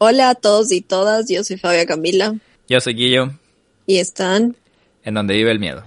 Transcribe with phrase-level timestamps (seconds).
[0.00, 2.36] Hola a todos y todas, yo soy Fabia Camila.
[2.68, 3.32] Yo soy Guillo.
[3.84, 4.54] Y están...
[5.02, 5.82] En donde vive el miedo.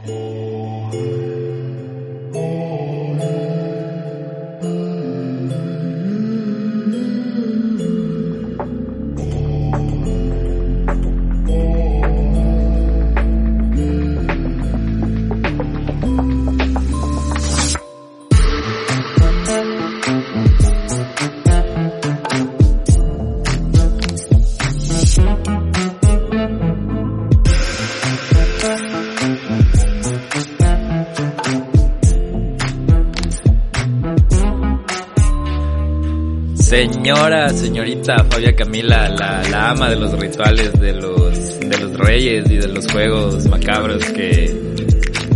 [36.71, 42.55] Señora, señorita Fabia Camila, la, ama de los rituales de los, de los reyes y
[42.55, 44.87] de los juegos macabros que,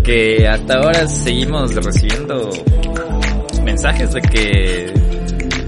[0.01, 2.49] que hasta ahora seguimos recibiendo
[3.65, 4.93] mensajes de que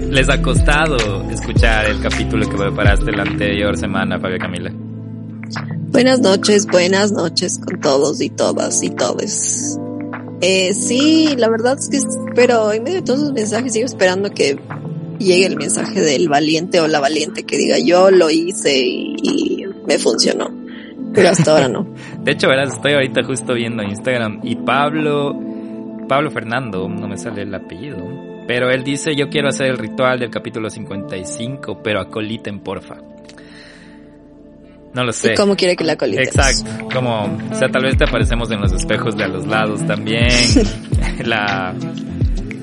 [0.10, 4.72] les ha costado escuchar el capítulo que preparaste la anterior semana, Fabia Camila.
[5.92, 9.78] Buenas noches, buenas noches con todos y todas y todes.
[10.40, 12.00] Eh, sí, la verdad es que,
[12.36, 14.58] pero en medio de todos los mensajes sigo esperando que
[15.20, 19.98] llegue el mensaje del valiente o la valiente que diga yo lo hice y, me
[19.98, 20.52] funcionó.
[21.14, 21.88] Pero hasta ahora no.
[22.24, 25.34] de hecho, verás, estoy ahorita justo viendo Instagram y Pablo,
[26.08, 27.98] Pablo Fernando, no me sale el apellido,
[28.48, 32.98] pero él dice yo quiero hacer el ritual del capítulo 55, pero acoliten porfa.
[34.94, 35.34] No lo sé.
[35.34, 36.26] ¿Y cómo quiere que la acoliten?
[36.26, 36.88] Exacto.
[36.92, 40.28] Como, o sea, tal vez te aparecemos en los espejos de a los lados también.
[41.24, 41.76] la,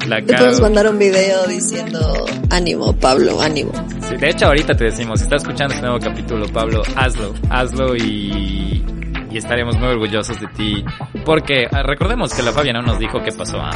[0.06, 3.72] la Te podemos mandar un video diciendo ánimo, Pablo, ánimo.
[4.08, 7.96] Sí, de hecho ahorita te decimos, si estás escuchando este nuevo capítulo, Pablo, hazlo, hazlo
[7.96, 8.84] y,
[9.30, 10.84] y estaremos muy orgullosos de ti.
[11.24, 13.58] Porque ah, recordemos que la Fabia no nos dijo qué pasó.
[13.60, 13.72] ¿ah?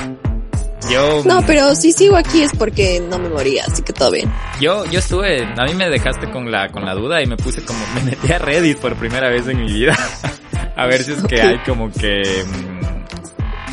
[0.90, 1.22] Yo...
[1.24, 4.32] No, pero si sigo aquí es porque no me moría, así que todo bien.
[4.60, 7.64] Yo, yo estuve, a mí me dejaste con la, con la duda y me puse
[7.64, 9.96] como, me metí a Reddit por primera vez en mi vida.
[10.76, 12.77] a ver si es que hay como que mm,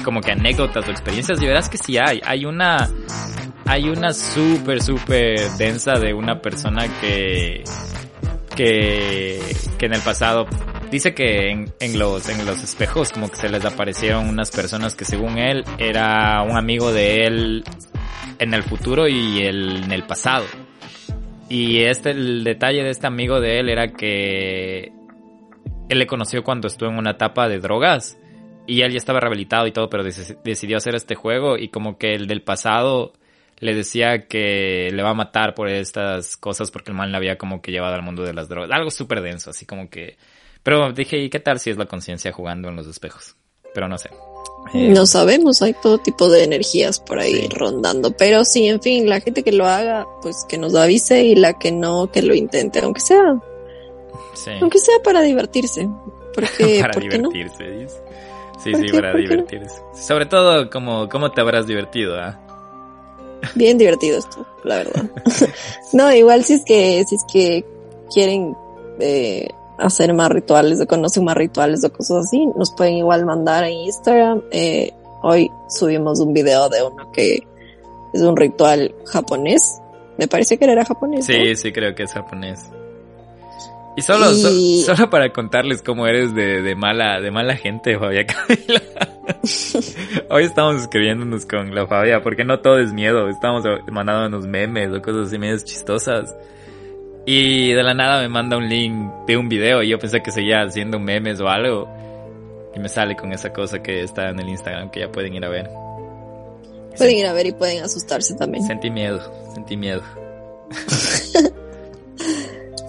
[0.05, 2.21] como que anécdotas o experiencias y verás que sí hay.
[2.23, 2.87] Hay una,
[3.65, 7.63] hay una súper, súper densa de una persona que,
[8.55, 9.41] que,
[9.79, 10.45] que en el pasado
[10.91, 14.95] dice que en, en, los, en los espejos como que se les aparecieron unas personas
[14.95, 17.63] que según él era un amigo de él
[18.37, 20.45] en el futuro y el, en el pasado.
[21.49, 24.91] Y este, el detalle de este amigo de él era que
[25.89, 28.17] él le conoció cuando estuvo en una etapa de drogas
[28.67, 32.13] y él ya estaba rehabilitado y todo, pero decidió hacer este juego y como que
[32.13, 33.13] el del pasado
[33.59, 37.37] le decía que le va a matar por estas cosas porque el mal le había
[37.37, 38.71] como que llevado al mundo de las drogas.
[38.71, 40.17] Algo súper denso, así como que...
[40.63, 43.35] Pero dije, ¿y qué tal si es la conciencia jugando en los espejos?
[43.73, 44.09] Pero no sé.
[44.73, 49.07] Eh, no sabemos, hay todo tipo de energías por ahí rondando, pero sí, en fin,
[49.07, 52.33] la gente que lo haga, pues que nos avise y la que no, que lo
[52.33, 53.39] intente, aunque sea,
[54.33, 54.51] sí.
[54.59, 55.87] aunque sea para divertirse,
[56.33, 58.04] porque, para divertirse, dice.
[58.65, 59.79] Sí, sí, para divertirse.
[59.93, 62.19] Sobre todo, como, ¿cómo te habrás divertido?
[62.19, 62.39] Ah?
[63.53, 65.03] Bien divertido esto, la verdad.
[65.93, 67.63] no, igual si es que, si es que
[68.11, 68.57] quieren
[68.99, 73.65] eh, hacer más rituales o conocen más rituales o cosas así, nos pueden igual mandar
[73.65, 74.41] en Instagram.
[74.49, 77.45] Eh, hoy subimos un video de uno que
[78.15, 79.79] es un ritual japonés.
[80.17, 81.27] Me parece que era japonés.
[81.27, 82.71] Sí, sí, creo que es japonés.
[83.95, 84.33] Y solo,
[84.85, 88.81] solo para contarles cómo eres de, de mala, de mala gente, Fabia Camila.
[90.29, 95.01] Hoy estamos escribiéndonos con la Fabia, porque no todo es miedo, estamos mandándonos memes o
[95.01, 96.35] cosas así medias chistosas.
[97.25, 98.93] Y de la nada me manda un link
[99.25, 101.89] de un video y yo pensé que seguía haciendo memes o algo.
[102.75, 105.45] Y me sale con esa cosa que está en el Instagram que ya pueden ir
[105.45, 105.69] a ver.
[106.97, 108.63] Pueden ir a ver y pueden asustarse también.
[108.65, 109.21] Sentí miedo,
[109.53, 110.03] sentí miedo.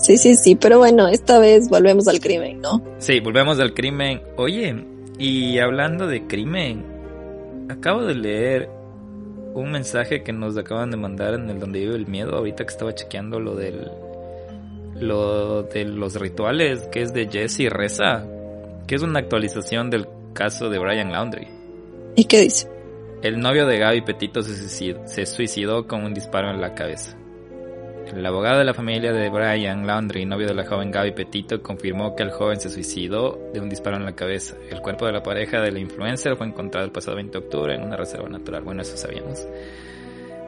[0.07, 2.81] Sí, sí, sí, pero bueno, esta vez volvemos al crimen, ¿no?
[2.99, 4.23] Sí, volvemos al crimen.
[4.37, 4.87] Oye,
[5.19, 6.85] y hablando de crimen,
[7.69, 8.71] acabo de leer
[9.55, 12.71] un mensaje que nos acaban de mandar en el donde vive el miedo, ahorita que
[12.71, 13.91] estaba chequeando lo del
[14.95, 18.25] lo de los rituales, que es de Jesse Reza,
[18.87, 21.49] que es una actualización del caso de Brian Laundry.
[22.15, 22.69] ¿Y qué dice?
[23.23, 27.16] El novio de Gaby Petito se suicidó, se suicidó con un disparo en la cabeza.
[28.15, 32.15] El abogado de la familia de Brian Laundry, novio de la joven Gaby Petito, confirmó
[32.15, 34.57] que el joven se suicidó de un disparo en la cabeza.
[34.71, 37.75] El cuerpo de la pareja de la influencer fue encontrado el pasado 20 de octubre
[37.75, 38.63] en una reserva natural.
[38.63, 39.47] Bueno, eso sabíamos.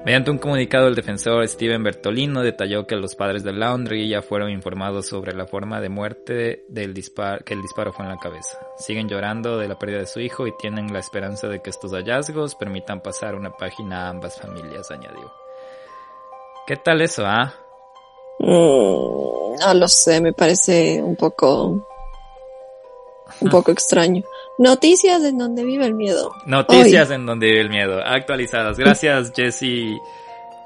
[0.04, 4.50] Mediante un comunicado, el defensor Steven Bertolino detalló que los padres de Laundry ya fueron
[4.50, 8.58] informados sobre la forma de muerte del disparo, que el disparo fue en la cabeza.
[8.78, 11.92] Siguen llorando de la pérdida de su hijo y tienen la esperanza de que estos
[11.92, 15.37] hallazgos permitan pasar una página a ambas familias, añadió.
[16.68, 17.54] ¿Qué tal eso, ah?
[18.40, 21.82] Mm, no lo sé, me parece un poco.
[23.40, 24.22] un poco extraño.
[24.58, 26.30] Noticias en donde vive el miedo.
[26.44, 28.02] Noticias en donde vive el miedo.
[28.04, 28.76] Actualizadas.
[28.76, 29.98] Gracias, Jesse.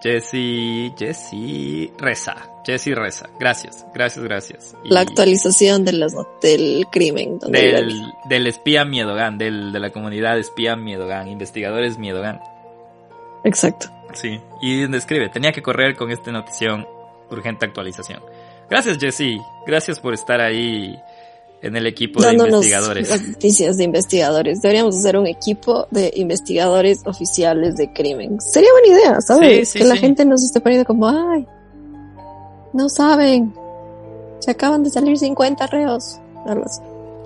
[0.02, 0.93] Jesse.
[0.99, 1.93] Jesse.
[1.99, 2.34] Reza.
[2.66, 3.31] Jesse Reza.
[3.38, 4.75] Gracias, gracias, gracias.
[4.82, 7.38] La actualización de los, del crimen.
[7.38, 12.40] del, del espía Miedogan, del, de la comunidad espía Miedogan, investigadores Miedogan.
[13.44, 13.88] Exacto.
[14.14, 16.86] Sí, y describe, tenía que correr con esta notición,
[17.30, 18.22] urgente actualización.
[18.68, 20.98] Gracias Jesse, gracias por estar ahí
[21.62, 23.28] en el equipo de investigadores.
[23.28, 24.60] Noticias de investigadores.
[24.62, 28.40] Deberíamos hacer un equipo de investigadores oficiales de crimen.
[28.40, 29.72] Sería buena idea, ¿sabes?
[29.72, 31.46] que la gente nos esté poniendo como, ay,
[32.72, 33.54] no saben,
[34.40, 36.18] se acaban de salir 50 reos.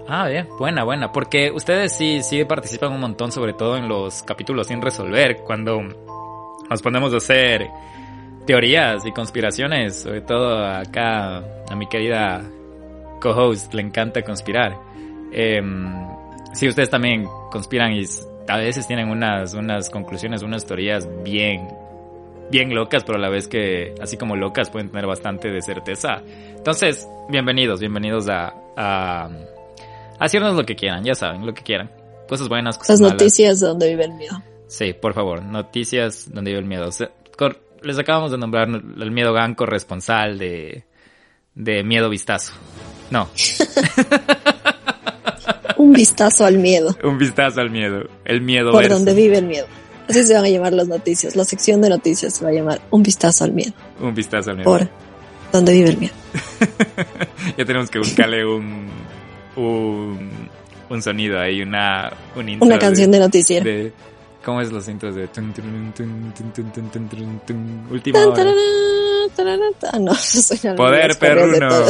[0.08, 1.12] Ah, bien, buena, buena.
[1.12, 5.80] Porque ustedes sí, sí participan un montón, sobre todo en los capítulos sin resolver, cuando
[6.68, 7.68] nos ponemos a hacer
[8.46, 12.44] teorías y conspiraciones, sobre todo acá a mi querida
[13.20, 14.78] co-host le encanta conspirar.
[15.32, 15.60] Eh,
[16.52, 18.04] sí, ustedes también conspiran y
[18.48, 21.68] a veces tienen unas, unas conclusiones, unas teorías bien,
[22.50, 26.22] bien locas, pero a la vez que, así como locas, pueden tener bastante de certeza.
[26.56, 29.28] Entonces, bienvenidos, bienvenidos a, a,
[30.18, 31.90] hacernos lo que quieran, ya saben, lo que quieran.
[32.28, 34.42] Cosas buenas, cosas Las noticias de donde vive el miedo.
[34.68, 36.90] Sí, por favor, noticias donde vive el miedo.
[37.82, 40.84] les acabamos de nombrar el miedo gan corresponsal de,
[41.54, 42.52] de Miedo Vistazo.
[43.10, 43.28] No.
[45.76, 46.96] Un vistazo al miedo.
[47.04, 48.08] Un vistazo al miedo.
[48.24, 48.72] El miedo.
[48.72, 49.66] Por donde vive el miedo.
[50.08, 51.36] Así se van a llamar las noticias.
[51.36, 53.72] La sección de noticias se va a llamar Un vistazo al miedo.
[54.00, 54.70] Un vistazo al miedo.
[54.70, 54.88] Por
[55.52, 56.14] donde vive el miedo.
[57.56, 58.88] ya tenemos que buscarle un,
[59.56, 60.48] un,
[60.88, 63.92] un sonido ahí, una, un una canción de, noticiero.
[64.46, 65.24] ¿Cómo es los intros de
[67.90, 68.54] última hora?
[69.98, 71.68] no, suena Poder perruno.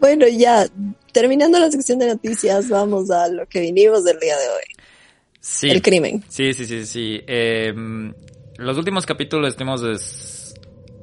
[0.00, 0.66] bueno, ya,
[1.12, 4.64] terminando la sección de noticias, vamos a lo que vinimos del día de hoy.
[5.40, 5.68] Sí.
[5.68, 6.24] El crimen.
[6.30, 7.20] Sí, sí, sí, sí.
[7.26, 7.74] Eh,
[8.56, 10.54] los últimos capítulos estuvimos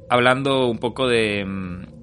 [0.08, 1.44] hablando un poco de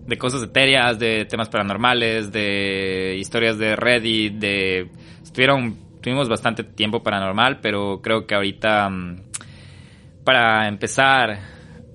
[0.09, 4.89] de cosas etéreas, de temas paranormales, de historias de Reddit, de...
[5.39, 9.21] Estuvieron, tuvimos bastante tiempo paranormal, pero creo que ahorita mm,
[10.25, 11.39] para empezar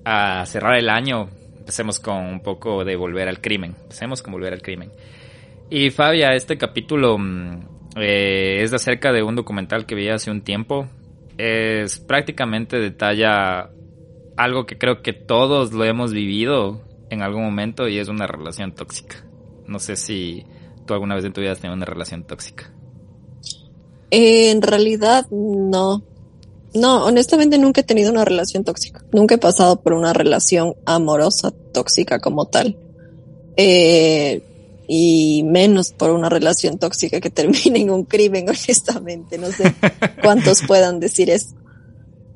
[0.03, 3.75] a cerrar el año, empecemos con un poco de volver al crimen.
[3.83, 4.89] Empecemos con volver al crimen.
[5.69, 10.41] Y Fabia, este capítulo mm, eh, es acerca de un documental que vi hace un
[10.41, 10.87] tiempo.
[11.37, 13.69] Es prácticamente detalla
[14.37, 16.81] algo que creo que todos lo hemos vivido
[17.11, 19.17] en algún momento y es una relación tóxica.
[19.67, 20.47] No sé si
[20.87, 22.71] tú alguna vez en tu vida has tenido una relación tóxica.
[24.11, 26.03] En realidad no.
[26.73, 29.03] No, honestamente nunca he tenido una relación tóxica.
[29.13, 32.77] Nunca he pasado por una relación amorosa tóxica como tal.
[33.55, 34.43] Eh,
[34.87, 39.37] y menos por una relación tóxica que termine en un crimen, honestamente.
[39.37, 39.73] No sé
[40.21, 41.55] cuántos puedan decir eso.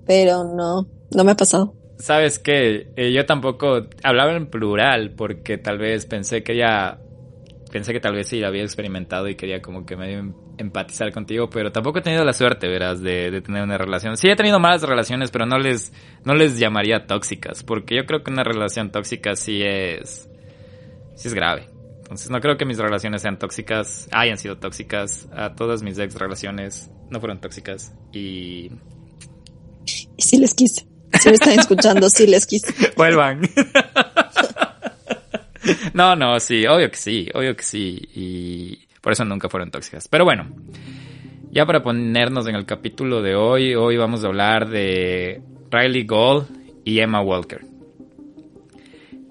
[0.07, 1.75] Pero no, no me ha pasado.
[1.99, 6.97] Sabes que eh, yo tampoco hablaba en plural porque tal vez pensé que ya
[7.69, 11.49] pensé que tal vez sí había experimentado y quería como que medio em, empatizar contigo,
[11.49, 14.17] pero tampoco he tenido la suerte, verás, de, de, tener una relación.
[14.17, 15.93] Sí he tenido malas relaciones, pero no les,
[16.25, 20.29] no les llamaría tóxicas, porque yo creo que una relación tóxica sí es,
[21.15, 21.69] sí es grave.
[21.99, 25.27] Entonces no creo que mis relaciones sean tóxicas, hayan sido tóxicas.
[25.31, 28.71] A todas mis ex relaciones no fueron tóxicas y...
[29.85, 30.87] Y sí les quise.
[31.19, 32.73] Si me están escuchando, sí les quise.
[32.97, 33.41] Vuelvan.
[35.93, 38.01] No, no, sí, obvio que sí, obvio que sí.
[38.15, 40.07] Y por eso nunca fueron tóxicas.
[40.07, 40.45] Pero bueno,
[41.49, 46.45] ya para ponernos en el capítulo de hoy, hoy vamos a hablar de Riley Gold
[46.85, 47.61] y Emma Walker.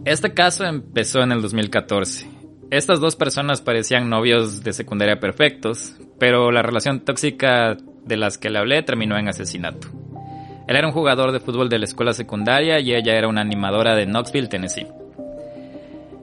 [0.04, 2.28] Este caso empezó en el 2014.
[2.72, 8.50] Estas dos personas parecían novios de secundaria perfectos, pero la relación tóxica de las que
[8.50, 9.86] le hablé terminó en asesinato.
[10.66, 13.94] Él era un jugador de fútbol de la escuela secundaria y ella era una animadora
[13.94, 14.88] de Knoxville, Tennessee.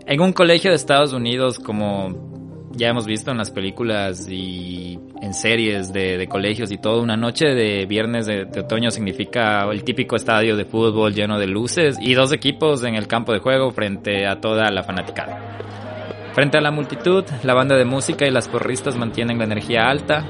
[0.08, 2.35] En un colegio de Estados Unidos como
[2.76, 7.48] ya hemos visto en las películas y en series de, colegios y todo, una noche
[7.48, 12.32] de viernes de, otoño significa el típico estadio de fútbol lleno de luces y dos
[12.32, 15.60] equipos en el campo de juego frente a toda la fanaticada.
[16.34, 20.26] Frente a la multitud, la banda de música y las porristas mantienen la energía alta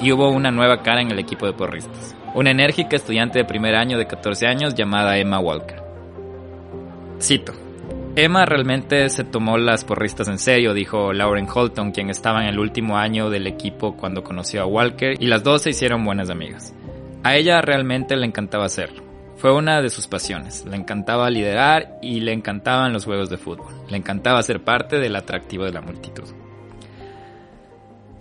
[0.00, 2.16] y hubo una nueva cara en el equipo de porristas.
[2.34, 5.82] Una enérgica estudiante de primer año de 14 años llamada Emma Walker.
[7.20, 7.52] Cito.
[8.14, 12.58] Emma realmente se tomó las porristas en serio, dijo Lauren Holton, quien estaba en el
[12.58, 16.74] último año del equipo cuando conoció a Walker, y las dos se hicieron buenas amigas.
[17.22, 19.02] A ella realmente le encantaba hacerlo.
[19.36, 20.64] Fue una de sus pasiones.
[20.66, 23.72] Le encantaba liderar y le encantaban los juegos de fútbol.
[23.88, 26.24] Le encantaba ser parte del atractivo de la multitud.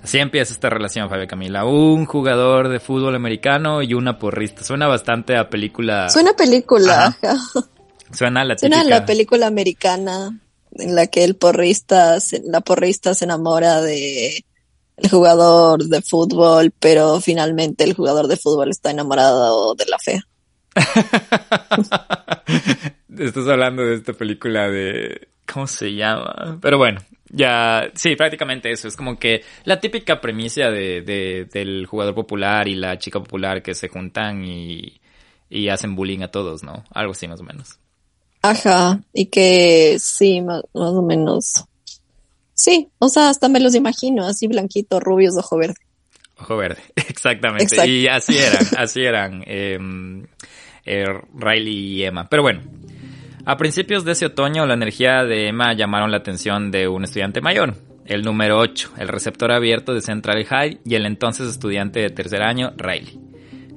[0.02, 1.66] Así empieza esta relación, Fabio Camila.
[1.66, 4.64] Un jugador de fútbol americano y una porrista.
[4.64, 6.10] Suena bastante a película.
[6.10, 7.16] Suena a película.
[8.14, 10.40] Suena la Suena la película americana
[10.76, 14.46] en la que el porrista, la porrista se enamora de
[14.98, 20.22] el jugador de fútbol, pero finalmente el jugador de fútbol está enamorado de la fe.
[23.18, 26.58] Estás hablando de esta película de ¿cómo se llama?
[26.62, 28.88] Pero bueno, ya, sí, prácticamente eso.
[28.88, 33.62] Es como que la típica premisa de, de, del jugador popular y la chica popular
[33.62, 35.00] que se juntan y,
[35.50, 36.84] y hacen bullying a todos, ¿no?
[36.92, 37.80] Algo así más o menos.
[38.42, 41.66] Ajá, y que sí, más, o menos.
[42.54, 45.76] Sí, o sea, hasta me los imagino, así blanquito, rubios, ojo verde.
[46.40, 47.88] Ojo verde, exactamente.
[47.88, 50.26] Y así eran, así eran em,
[50.86, 51.06] eh,
[51.36, 52.28] Riley y Emma.
[52.30, 52.62] Pero bueno,
[53.46, 57.42] a principios de ese otoño la energía de Emma llamaron la atención de un estudiante
[57.42, 62.10] mayor, el número 8, el receptor abierto de Central High y el entonces estudiante de
[62.10, 63.31] tercer año, Riley.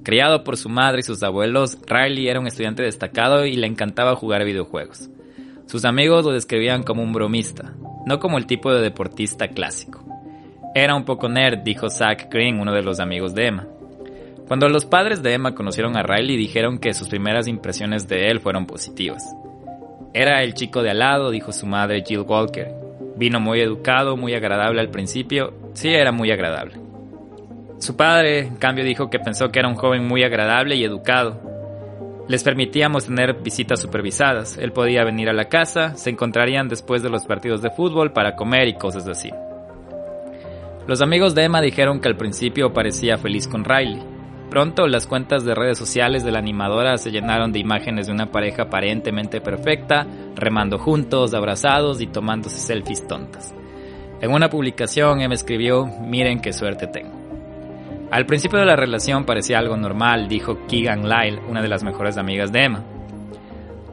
[0.04, 4.14] Criado por su madre y sus abuelos, Riley era un estudiante destacado y le encantaba
[4.14, 5.08] jugar videojuegos.
[5.64, 7.72] Sus amigos lo describían como un bromista,
[8.04, 10.04] no como el tipo de deportista clásico.
[10.74, 13.66] Era un poco nerd, dijo Zach Green, uno de los amigos de Emma.
[14.46, 18.40] Cuando los padres de Emma conocieron a Riley dijeron que sus primeras impresiones de él
[18.40, 19.24] fueron positivas.
[20.12, 22.68] Era el chico de al lado, dijo su madre Jill Walker.
[23.16, 25.54] Vino muy educado, muy agradable al principio.
[25.72, 26.83] Sí, era muy agradable.
[27.84, 31.38] Su padre, en cambio, dijo que pensó que era un joven muy agradable y educado.
[32.28, 34.56] Les permitíamos tener visitas supervisadas.
[34.56, 38.36] Él podía venir a la casa, se encontrarían después de los partidos de fútbol para
[38.36, 39.28] comer y cosas así.
[40.86, 44.02] Los amigos de Emma dijeron que al principio parecía feliz con Riley.
[44.48, 48.32] Pronto las cuentas de redes sociales de la animadora se llenaron de imágenes de una
[48.32, 53.54] pareja aparentemente perfecta, remando juntos, abrazados y tomándose selfies tontas.
[54.22, 57.23] En una publicación Emma escribió, miren qué suerte tengo.
[58.14, 62.16] Al principio de la relación parecía algo normal, dijo Keegan Lyle, una de las mejores
[62.16, 62.84] amigas de Emma.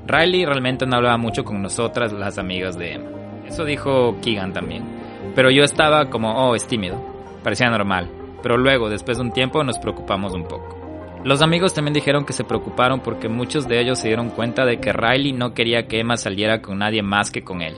[0.06, 3.10] Riley realmente no hablaba mucho con nosotras, las amigas de Emma.
[3.48, 4.84] Eso dijo Keegan también.
[5.34, 7.04] Pero yo estaba como, oh, es tímido.
[7.44, 8.12] Parecía normal.
[8.44, 10.78] Pero luego, después de un tiempo, nos preocupamos un poco.
[11.24, 14.80] Los amigos también dijeron que se preocuparon porque muchos de ellos se dieron cuenta de
[14.80, 17.74] que Riley no quería que Emma saliera con nadie más que con él.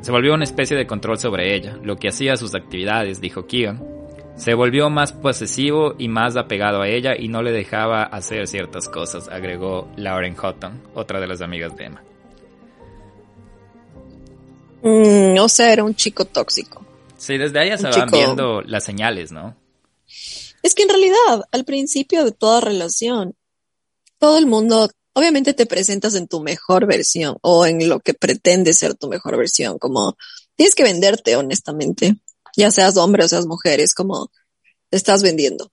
[0.00, 3.97] Se volvió una especie de control sobre ella, lo que hacía sus actividades, dijo Keegan.
[4.38, 8.88] Se volvió más posesivo y más apegado a ella y no le dejaba hacer ciertas
[8.88, 12.04] cosas, agregó Lauren Houghton, otra de las amigas de Emma.
[14.82, 16.86] Mm, o sea, era un chico tóxico.
[17.16, 19.56] Sí, desde ahí se van viendo las señales, ¿no?
[20.62, 23.34] Es que en realidad, al principio de toda relación,
[24.18, 28.72] todo el mundo, obviamente te presentas en tu mejor versión o en lo que pretende
[28.72, 30.16] ser tu mejor versión, como
[30.54, 32.16] tienes que venderte honestamente
[32.56, 34.30] ya seas hombre o seas mujer, es como
[34.90, 35.70] te estás vendiendo.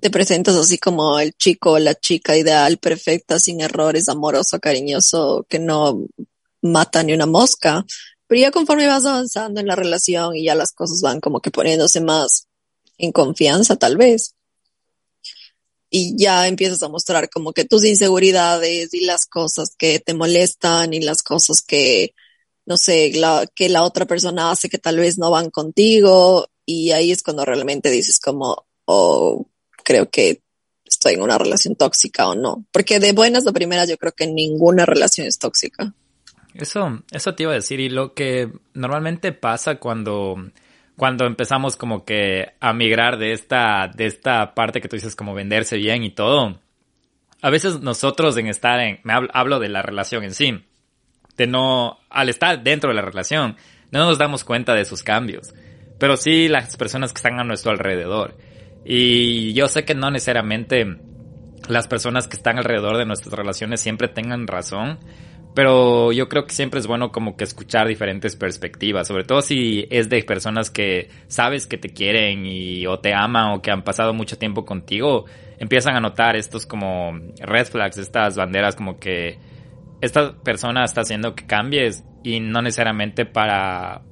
[0.00, 5.46] Te presentas así como el chico o la chica ideal, perfecta, sin errores, amoroso, cariñoso,
[5.48, 6.06] que no
[6.62, 7.84] mata ni una mosca.
[8.26, 11.50] Pero ya conforme vas avanzando en la relación y ya las cosas van como que
[11.50, 12.46] poniéndose más
[12.96, 14.34] en confianza, tal vez.
[15.90, 20.94] Y ya empiezas a mostrar como que tus inseguridades y las cosas que te molestan
[20.94, 22.14] y las cosas que
[22.66, 26.92] no sé, la, que la otra persona hace que tal vez no van contigo y
[26.92, 29.46] ahí es cuando realmente dices como, oh,
[29.84, 30.42] creo que
[30.84, 32.64] estoy en una relación tóxica o no.
[32.70, 35.92] Porque de buenas a primeras yo creo que ninguna relación es tóxica.
[36.54, 40.36] Eso, eso te iba a decir y lo que normalmente pasa cuando,
[40.96, 45.34] cuando empezamos como que a migrar de esta, de esta parte que tú dices como
[45.34, 46.60] venderse bien y todo.
[47.40, 50.62] A veces nosotros en estar en, me hablo de la relación en sí
[51.36, 53.56] de no, al estar dentro de la relación,
[53.90, 55.54] no nos damos cuenta de sus cambios,
[55.98, 58.36] pero sí las personas que están a nuestro alrededor.
[58.84, 60.98] Y yo sé que no necesariamente
[61.68, 64.98] las personas que están alrededor de nuestras relaciones siempre tengan razón,
[65.54, 69.86] Pero yo creo que siempre es bueno como que escuchar diferentes perspectivas, sobre todo si
[69.90, 73.84] es de personas que sabes que te quieren y o te aman o que han
[73.84, 75.26] pasado mucho tiempo contigo,
[75.58, 79.38] empiezan a notar estos como red flags, estas banderas como que
[80.02, 84.02] esta persona está haciendo que cambies y no necesariamente para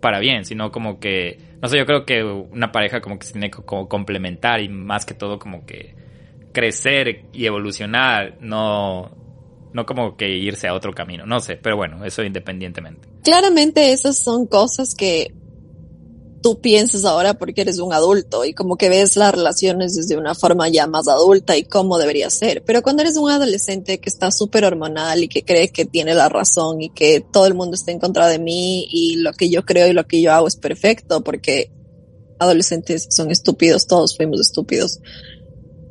[0.00, 3.32] para bien, sino como que no sé, yo creo que una pareja como que se
[3.32, 5.96] tiene que como complementar y más que todo como que
[6.52, 9.16] crecer y evolucionar, no
[9.72, 13.08] no como que irse a otro camino, no sé, pero bueno, eso independientemente.
[13.24, 15.32] Claramente esas son cosas que
[16.42, 20.34] tú piensas ahora porque eres un adulto y como que ves las relaciones desde una
[20.34, 22.62] forma ya más adulta y cómo debería ser.
[22.64, 26.28] Pero cuando eres un adolescente que está súper hormonal y que cree que tiene la
[26.28, 29.64] razón y que todo el mundo está en contra de mí y lo que yo
[29.64, 31.70] creo y lo que yo hago es perfecto porque
[32.38, 35.00] adolescentes son estúpidos, todos fuimos estúpidos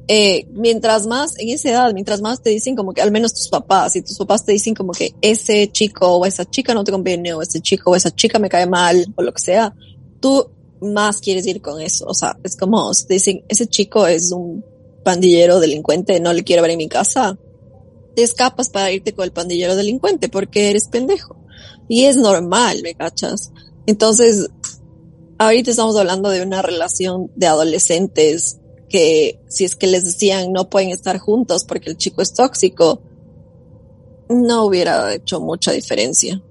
[0.10, 3.50] eh, mientras más, en esa edad, mientras más te dicen como que al menos tus
[3.50, 6.94] papás, y tus papás te dicen como que ese chico o esa chica no te
[6.94, 9.74] conviene, o ese chico o esa chica me cae mal, o lo que sea,
[10.20, 10.50] tú
[10.82, 12.06] más quieres ir con eso.
[12.06, 14.64] O sea, es como si te dicen, ese chico es un
[15.04, 17.38] pandillero delincuente, no le quiero ver en mi casa,
[18.16, 21.38] te escapas para irte con el pandillero delincuente porque eres pendejo.
[21.88, 23.52] Y es normal, ¿me cachas?
[23.86, 24.50] Entonces,
[25.38, 28.60] ahorita estamos hablando de una relación de adolescentes
[28.90, 33.02] que si es que les decían no pueden estar juntos porque el chico es tóxico,
[34.30, 36.42] no hubiera hecho mucha diferencia.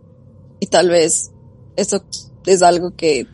[0.60, 1.30] Y tal vez
[1.76, 2.02] eso
[2.46, 3.26] es algo que,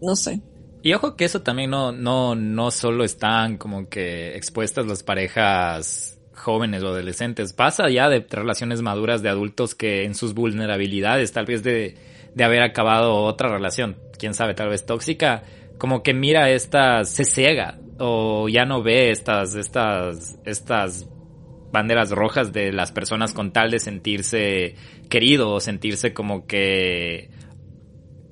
[0.00, 0.40] no sé.
[0.82, 6.20] Y ojo que eso también no, no, no solo están como que expuestas las parejas
[6.32, 11.46] jóvenes o adolescentes, pasa ya de relaciones maduras de adultos que en sus vulnerabilidades, tal
[11.46, 11.96] vez de,
[12.34, 15.42] de haber acabado otra relación, quién sabe, tal vez tóxica,
[15.78, 21.08] como que mira estas, se ciega o ya no ve estas, estas, estas
[21.72, 24.76] banderas rojas de las personas con tal de sentirse
[25.08, 27.30] querido o sentirse como que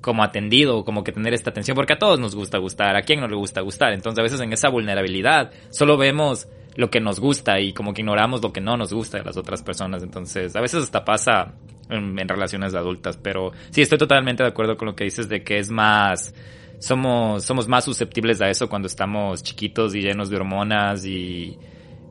[0.05, 3.21] como atendido, como que tener esta atención, porque a todos nos gusta gustar, a quién
[3.21, 7.19] no le gusta gustar, entonces a veces en esa vulnerabilidad solo vemos lo que nos
[7.19, 10.55] gusta y como que ignoramos lo que no nos gusta de las otras personas, entonces
[10.55, 11.55] a veces hasta pasa
[11.89, 15.57] en, relaciones adultas, pero sí estoy totalmente de acuerdo con lo que dices de que
[15.57, 16.35] es más
[16.77, 21.57] somos, somos más susceptibles a eso cuando estamos chiquitos y llenos de hormonas y,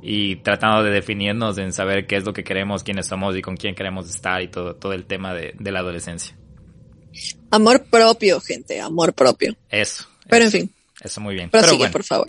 [0.02, 3.56] y tratando de definirnos en saber qué es lo que queremos, quiénes somos y con
[3.56, 6.34] quién queremos estar y todo, todo el tema de, de la adolescencia.
[7.50, 9.56] Amor propio, gente, amor propio.
[9.70, 10.06] Eso.
[10.28, 10.70] Pero en fin.
[11.00, 11.50] Eso muy bien.
[11.50, 12.28] Pero bueno, por favor.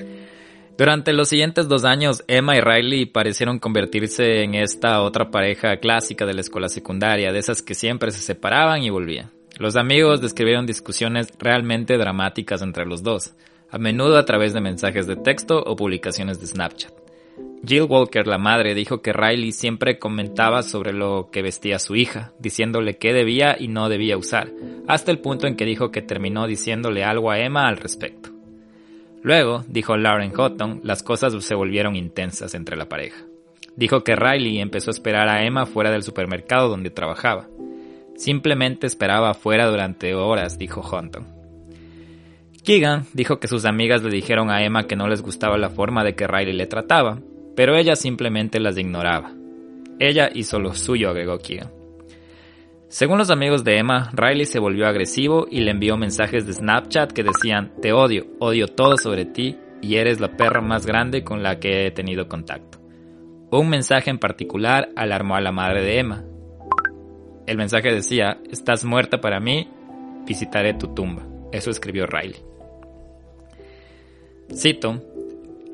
[0.77, 6.25] Durante los siguientes dos años, Emma y Riley parecieron convertirse en esta otra pareja clásica
[6.25, 9.31] de la escuela secundaria, de esas que siempre se separaban y volvían.
[9.57, 13.33] Los amigos describieron discusiones realmente dramáticas entre los dos,
[13.69, 17.04] a menudo a través de mensajes de texto o publicaciones de Snapchat.
[17.65, 22.33] Jill Walker, la madre, dijo que Riley siempre comentaba sobre lo que vestía su hija,
[22.39, 24.51] diciéndole qué debía y no debía usar,
[24.87, 28.29] hasta el punto en que dijo que terminó diciéndole algo a Emma al respecto.
[29.23, 33.25] Luego, dijo Lauren Houghton, las cosas se volvieron intensas entre la pareja.
[33.75, 37.47] Dijo que Riley empezó a esperar a Emma fuera del supermercado donde trabajaba,
[38.15, 41.34] Simplemente esperaba afuera durante horas, dijo Hunton.
[42.65, 46.03] Keegan dijo que sus amigas le dijeron a Emma que no les gustaba la forma
[46.03, 47.19] de que Riley le trataba,
[47.55, 49.33] pero ella simplemente las ignoraba.
[49.99, 51.71] Ella hizo lo suyo, agregó Keegan.
[52.87, 57.11] Según los amigos de Emma, Riley se volvió agresivo y le envió mensajes de Snapchat
[57.11, 61.43] que decían, te odio, odio todo sobre ti y eres la perra más grande con
[61.43, 62.79] la que he tenido contacto.
[63.51, 66.25] Un mensaje en particular alarmó a la madre de Emma,
[67.47, 69.69] el mensaje decía, estás muerta para mí,
[70.25, 71.27] visitaré tu tumba.
[71.51, 72.54] Eso escribió Riley.
[74.53, 75.01] Cito,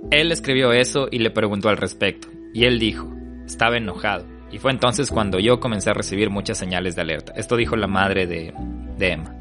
[0.10, 3.12] él escribió eso y le preguntó al respecto, y él dijo,
[3.46, 4.26] estaba enojado.
[4.52, 7.34] Y fue entonces cuando yo comencé a recibir muchas señales de alerta.
[7.36, 8.54] Esto dijo la madre de,
[8.98, 9.36] de Emma.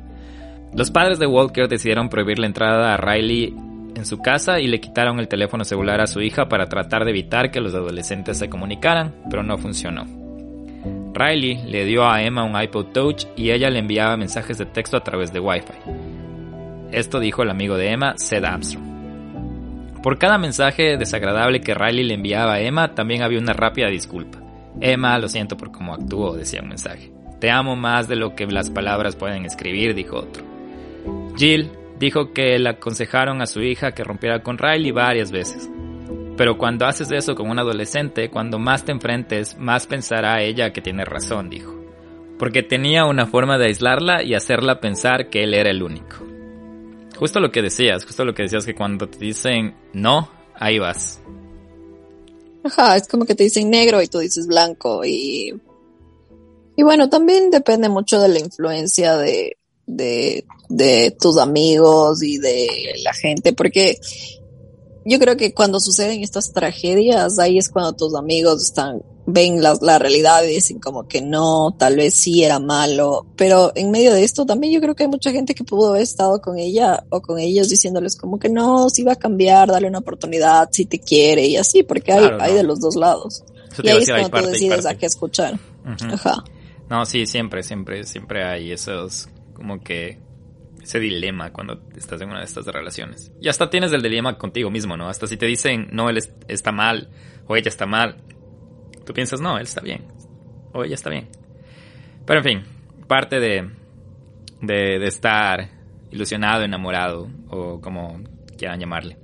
[0.72, 3.52] Los padres de Walker decidieron prohibir la entrada a Riley
[3.96, 7.10] en su casa y le quitaron el teléfono celular a su hija para tratar de
[7.10, 10.06] evitar que los adolescentes se comunicaran, pero no funcionó.
[11.12, 14.96] Riley le dio a Emma un iPod Touch y ella le enviaba mensajes de texto
[14.96, 15.90] a través de Wi-Fi.
[16.92, 18.89] Esto dijo el amigo de Emma, Seth Armstrong.
[20.02, 24.38] Por cada mensaje desagradable que Riley le enviaba a Emma, también había una rápida disculpa.
[24.80, 27.12] Emma, lo siento por cómo actuó, decía un mensaje.
[27.38, 30.44] Te amo más de lo que las palabras pueden escribir, dijo otro.
[31.36, 35.70] Jill dijo que le aconsejaron a su hija que rompiera con Riley varias veces.
[36.36, 40.80] Pero cuando haces eso con un adolescente, cuando más te enfrentes, más pensará ella que
[40.80, 41.78] tiene razón, dijo.
[42.38, 46.29] Porque tenía una forma de aislarla y hacerla pensar que él era el único.
[47.20, 51.20] Justo lo que decías, justo lo que decías que cuando te dicen no, ahí vas.
[52.64, 55.52] Ajá, es como que te dicen negro y tú dices blanco y
[56.76, 62.94] Y bueno, también depende mucho de la influencia de, de, de tus amigos y de
[63.04, 63.98] la gente, porque
[65.04, 69.02] yo creo que cuando suceden estas tragedias, ahí es cuando tus amigos están,
[69.32, 73.72] ven la, la realidad y dicen como que no, tal vez sí era malo, pero
[73.74, 76.40] en medio de esto también yo creo que hay mucha gente que pudo haber estado
[76.40, 79.98] con ella o con ellos diciéndoles como que no, si va a cambiar, dale una
[79.98, 83.44] oportunidad, si te quiere y así, porque hay, hay de los dos lados.
[83.82, 85.58] y ahí es cuando tú decides a qué escuchar.
[85.84, 86.44] Ajá.
[86.88, 90.18] No, sí, siempre, siempre, siempre hay esos como que
[90.82, 93.30] ese dilema cuando estás en una de estas relaciones.
[93.40, 95.08] Y hasta tienes el dilema contigo mismo, ¿no?
[95.08, 97.10] Hasta si te dicen, no, él está mal
[97.46, 98.16] o ella está mal,
[99.10, 100.04] tú piensas, no, él está bien
[100.72, 101.26] o ella está bien.
[102.24, 102.62] Pero en fin,
[103.08, 103.68] parte de,
[104.60, 105.68] de, de estar
[106.12, 108.20] ilusionado, enamorado o como
[108.56, 109.16] quieran llamarle.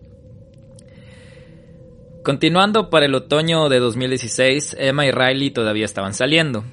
[2.24, 6.64] Continuando para el otoño de 2016, Emma y Riley todavía estaban saliendo.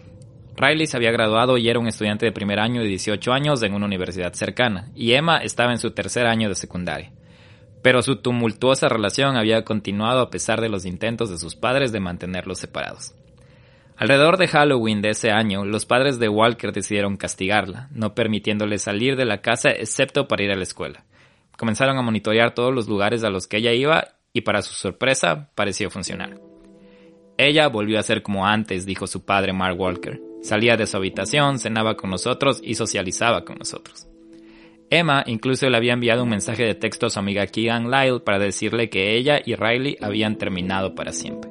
[0.57, 3.75] Riley se había graduado y era un estudiante de primer año de 18 años en
[3.75, 7.11] una universidad cercana, y Emma estaba en su tercer año de secundaria.
[7.83, 11.99] Pero su tumultuosa relación había continuado a pesar de los intentos de sus padres de
[11.99, 13.13] mantenerlos separados.
[13.97, 19.15] Alrededor de Halloween de ese año, los padres de Walker decidieron castigarla, no permitiéndole salir
[19.15, 21.03] de la casa excepto para ir a la escuela.
[21.57, 25.51] Comenzaron a monitorear todos los lugares a los que ella iba y para su sorpresa
[25.53, 26.39] pareció funcionar.
[27.37, 30.19] Ella volvió a ser como antes, dijo su padre Mark Walker.
[30.41, 34.07] Salía de su habitación, cenaba con nosotros y socializaba con nosotros.
[34.99, 38.37] Emma incluso le había enviado un mensaje de texto a su amiga Keegan Lyle para
[38.37, 41.49] decirle que ella y Riley habían terminado para siempre.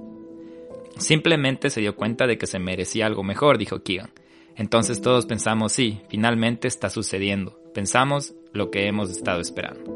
[0.96, 4.10] Simplemente se dio cuenta de que se merecía algo mejor, dijo Keegan.
[4.56, 7.58] Entonces todos pensamos, sí, finalmente está sucediendo.
[7.74, 9.90] Pensamos lo que hemos estado esperando.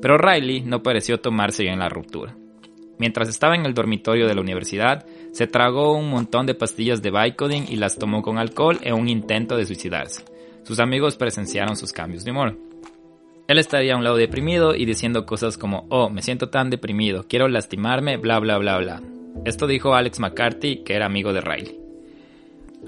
[0.00, 2.36] Pero Riley no pareció tomarse bien la ruptura.
[2.98, 7.10] Mientras estaba en el dormitorio de la universidad, se tragó un montón de pastillas de
[7.10, 10.22] Vicodin y las tomó con alcohol en un intento de suicidarse.
[10.64, 12.56] Sus amigos presenciaron sus cambios de humor.
[13.48, 17.26] Él estaría a un lado deprimido y diciendo cosas como, oh, me siento tan deprimido,
[17.28, 19.02] quiero lastimarme, bla bla bla bla.
[19.44, 21.80] Esto dijo Alex McCarthy, que era amigo de Riley.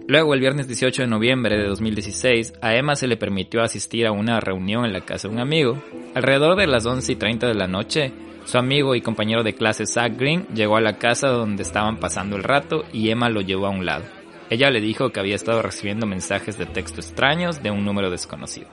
[0.06, 4.12] Luego, el viernes 18 de noviembre de 2016, a Emma se le permitió asistir a
[4.12, 5.82] una reunión en la casa de un amigo.
[6.14, 8.12] Alrededor de las 11 y 30 de la noche,
[8.44, 12.36] su amigo y compañero de clase Zach Green llegó a la casa donde estaban pasando
[12.36, 14.04] el rato y Emma lo llevó a un lado.
[14.52, 18.68] Ella le dijo que había estado recibiendo mensajes de texto extraños de un número desconocido.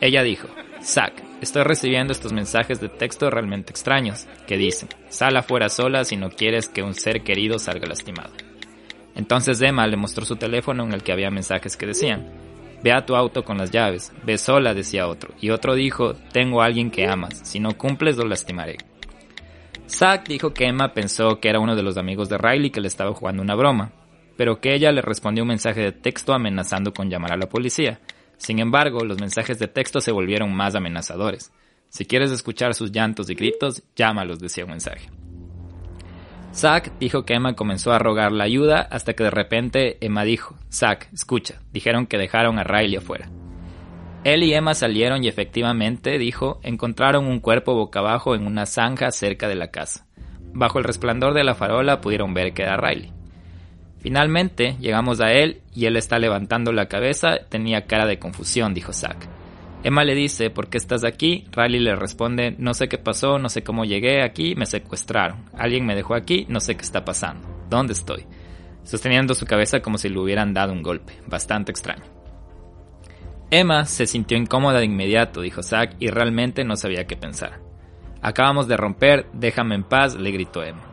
[0.00, 0.48] Ella dijo,
[0.82, 6.16] Zach, estoy recibiendo estos mensajes de texto realmente extraños, que dicen, sal afuera sola si
[6.16, 8.32] no quieres que un ser querido salga lastimado.
[9.14, 12.26] Entonces Emma le mostró su teléfono en el que había mensajes que decían,
[12.82, 14.12] Ve a tu auto con las llaves.
[14.24, 15.32] Ve sola, decía otro.
[15.40, 17.38] Y otro dijo, tengo a alguien que amas.
[17.44, 18.78] Si no cumples, lo lastimaré.
[19.88, 22.88] Zack dijo que Emma pensó que era uno de los amigos de Riley que le
[22.88, 23.92] estaba jugando una broma,
[24.36, 28.00] pero que ella le respondió un mensaje de texto amenazando con llamar a la policía.
[28.36, 31.52] Sin embargo, los mensajes de texto se volvieron más amenazadores.
[31.88, 35.10] Si quieres escuchar sus llantos y gritos, llámalos, decía un mensaje.
[36.54, 40.56] Zack dijo que Emma comenzó a rogar la ayuda hasta que de repente Emma dijo,
[40.70, 43.30] Zack, escucha, dijeron que dejaron a Riley afuera.
[44.24, 49.10] Él y Emma salieron y efectivamente, dijo, encontraron un cuerpo boca abajo en una zanja
[49.10, 50.06] cerca de la casa.
[50.52, 53.12] Bajo el resplandor de la farola pudieron ver que era Riley.
[54.02, 58.92] Finalmente llegamos a él y él está levantando la cabeza, tenía cara de confusión, dijo
[58.92, 59.28] Zack.
[59.84, 61.44] Emma le dice, ¿por qué estás aquí?
[61.52, 65.44] Riley le responde, no sé qué pasó, no sé cómo llegué aquí, me secuestraron.
[65.56, 67.48] Alguien me dejó aquí, no sé qué está pasando.
[67.70, 68.26] ¿Dónde estoy?
[68.82, 71.14] Sosteniendo su cabeza como si le hubieran dado un golpe.
[71.28, 72.04] Bastante extraño.
[73.50, 77.60] Emma se sintió incómoda de inmediato, dijo Zack, y realmente no sabía qué pensar.
[78.20, 80.91] Acabamos de romper, déjame en paz, le gritó Emma.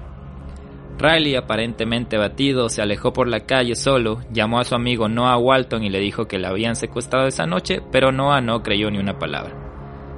[1.00, 5.82] Riley, aparentemente abatido, se alejó por la calle solo, llamó a su amigo Noah Walton
[5.86, 9.18] y le dijo que la habían secuestrado esa noche, pero Noah no creyó ni una
[9.18, 9.56] palabra.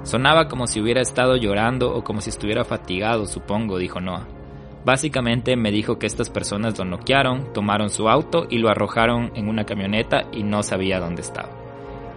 [0.01, 4.27] Sonaba como si hubiera estado llorando o como si estuviera fatigado, supongo, dijo Noah.
[4.83, 9.49] Básicamente me dijo que estas personas lo noquearon, tomaron su auto y lo arrojaron en
[9.49, 11.49] una camioneta y no sabía dónde estaba.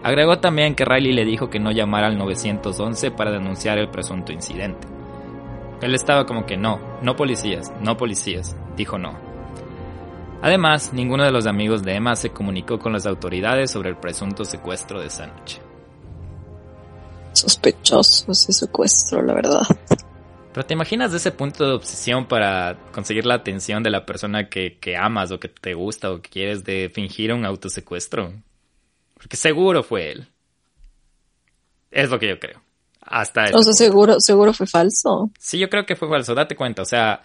[0.03, 4.33] Agregó también que Riley le dijo que no llamara al 911 para denunciar el presunto
[4.33, 4.94] incidente.
[5.81, 9.19] Él estaba como que no, no policías, no policías, dijo no.
[10.43, 14.45] Además, ninguno de los amigos de Emma se comunicó con las autoridades sobre el presunto
[14.45, 15.61] secuestro de esa noche.
[17.33, 19.63] Sospechoso ese secuestro, la verdad.
[20.53, 24.79] Pero te imaginas ese punto de obsesión para conseguir la atención de la persona que,
[24.79, 28.33] que amas o que te gusta o que quieres de fingir un autosecuestro.
[29.15, 30.29] Porque seguro fue él.
[31.91, 32.63] Es lo que yo creo.
[33.07, 35.31] Hasta o sea, seguro, seguro fue falso.
[35.38, 36.35] Sí, yo creo que fue falso.
[36.35, 37.21] Date cuenta, o sea,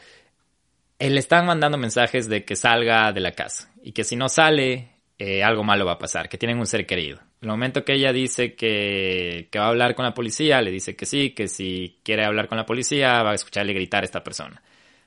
[0.97, 4.89] él están mandando mensajes de que salga de la casa y que si no sale,
[5.17, 7.19] eh, algo malo va a pasar, que tienen un ser querido.
[7.41, 10.95] El momento que ella dice que, que, va a hablar con la policía, le dice
[10.95, 14.23] que sí, que si quiere hablar con la policía va a escucharle gritar a esta
[14.23, 14.61] persona.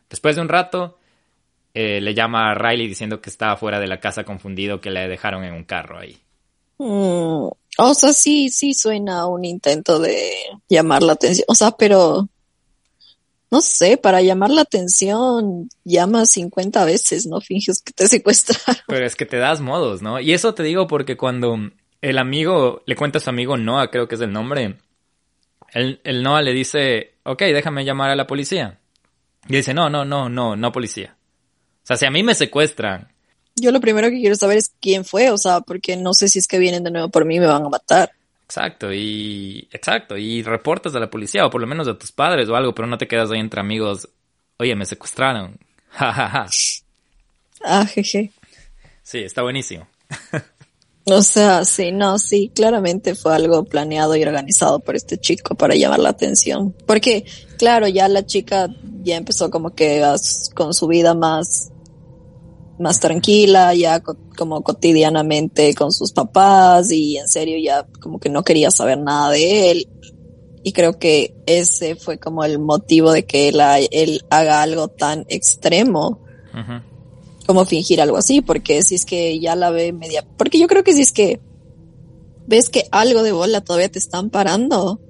[0.08, 0.98] Después de un rato,
[1.74, 5.08] eh, le llama a Riley diciendo que estaba fuera de la casa confundido, que le
[5.08, 6.18] dejaron en un carro ahí.
[6.78, 10.32] Mm, o sea, sí, sí suena un intento de
[10.68, 11.44] llamar la atención.
[11.48, 12.28] O sea, pero
[13.50, 18.82] no sé, para llamar la atención, llama 50 veces, no finges que te secuestraron.
[18.86, 20.20] Pero es que te das modos, ¿no?
[20.20, 21.56] Y eso te digo porque cuando
[22.00, 24.78] el amigo le cuenta a su amigo Noah, creo que es el nombre,
[25.72, 28.80] el, el Noah le dice, ok, déjame llamar a la policía.
[29.48, 31.16] Y dice, no, no, no, no, no policía.
[31.82, 33.12] O sea, si a mí me secuestran.
[33.56, 36.38] Yo lo primero que quiero saber es quién fue, o sea, porque no sé si
[36.38, 38.10] es que vienen de nuevo por mí y me van a matar.
[38.44, 42.48] Exacto, y exacto, y reportas a la policía o por lo menos a tus padres
[42.48, 44.08] o algo, pero no te quedas ahí entre amigos.
[44.58, 45.58] Oye, me secuestraron.
[45.94, 46.46] Ja,
[47.64, 48.30] Ah, jeje.
[49.02, 49.86] Sí, está buenísimo.
[51.04, 55.74] o sea, sí, no, sí, claramente fue algo planeado y organizado por este chico para
[55.74, 56.74] llamar la atención.
[56.86, 57.24] Porque,
[57.58, 58.68] claro, ya la chica
[59.02, 60.02] ya empezó como que
[60.54, 61.71] con su vida más
[62.82, 64.02] más tranquila, ya
[64.36, 69.30] como cotidianamente con sus papás y en serio ya como que no quería saber nada
[69.30, 69.88] de él.
[70.64, 75.24] Y creo que ese fue como el motivo de que él, él haga algo tan
[75.28, 76.20] extremo
[77.46, 80.84] como fingir algo así, porque si es que ya la ve media, porque yo creo
[80.84, 81.40] que si es que
[82.46, 85.00] ves que algo de bola todavía te están parando,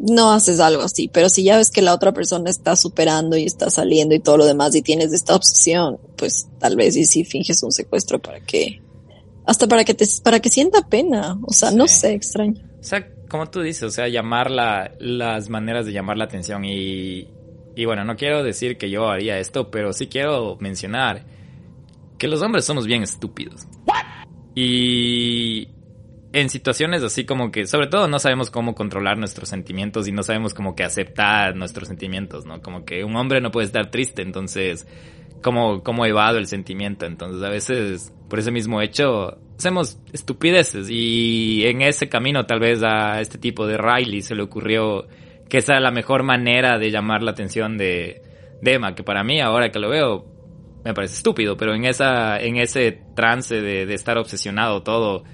[0.00, 3.44] no haces algo así, pero si ya ves que la otra persona está superando y
[3.44, 7.24] está saliendo y todo lo demás y tienes esta obsesión, pues tal vez y si
[7.24, 8.82] finges un secuestro para que
[9.44, 12.62] hasta para que te para que sienta pena, o sea, no sé, extraño.
[12.80, 16.64] O sea, como tú dices, o sea, llamar la, las maneras de llamar la atención
[16.64, 17.28] y
[17.74, 21.24] y bueno, no quiero decir que yo haría esto, pero sí quiero mencionar
[22.18, 23.68] que los hombres somos bien estúpidos.
[24.54, 25.68] Y
[26.32, 30.22] en situaciones así como que, sobre todo no sabemos cómo controlar nuestros sentimientos y no
[30.22, 32.60] sabemos como que aceptar nuestros sentimientos, ¿no?
[32.60, 34.86] Como que un hombre no puede estar triste, entonces,
[35.42, 41.64] como, como evado el sentimiento, entonces a veces, por ese mismo hecho, hacemos estupideces y
[41.64, 45.06] en ese camino tal vez a este tipo de Riley se le ocurrió
[45.48, 48.20] que esa era la mejor manera de llamar la atención de,
[48.60, 50.26] de Emma, que para mí ahora que lo veo
[50.84, 55.24] me parece estúpido, pero en esa, en ese trance de, de estar obsesionado todo,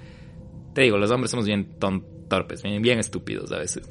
[0.75, 1.69] te digo, los hombres somos bien
[2.27, 3.87] torpes, bien, estúpidos a veces.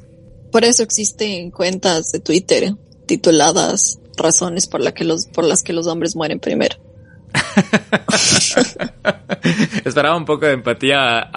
[0.52, 2.74] Por eso existen cuentas de Twitter
[3.06, 6.76] tituladas razones por, la que los, por las que los hombres mueren primero.
[9.84, 11.30] Esperaba un poco de empatía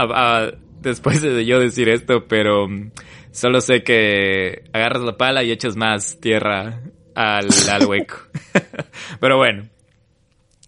[0.82, 2.92] después de yo decir esto, pero mm,
[3.32, 6.82] solo sé que agarras la pala y echas más tierra
[7.16, 8.18] al, al hueco.
[9.22, 9.70] pero bueno,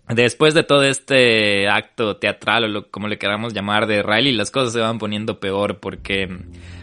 [0.10, 4.50] Después de todo este acto teatral o lo, como le queramos llamar de Riley, las
[4.50, 6.28] cosas se van poniendo peor porque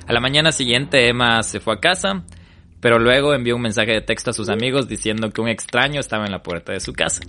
[0.07, 2.23] a la mañana siguiente Emma se fue a casa,
[2.81, 6.25] pero luego envió un mensaje de texto a sus amigos diciendo que un extraño estaba
[6.25, 7.23] en la puerta de su casa.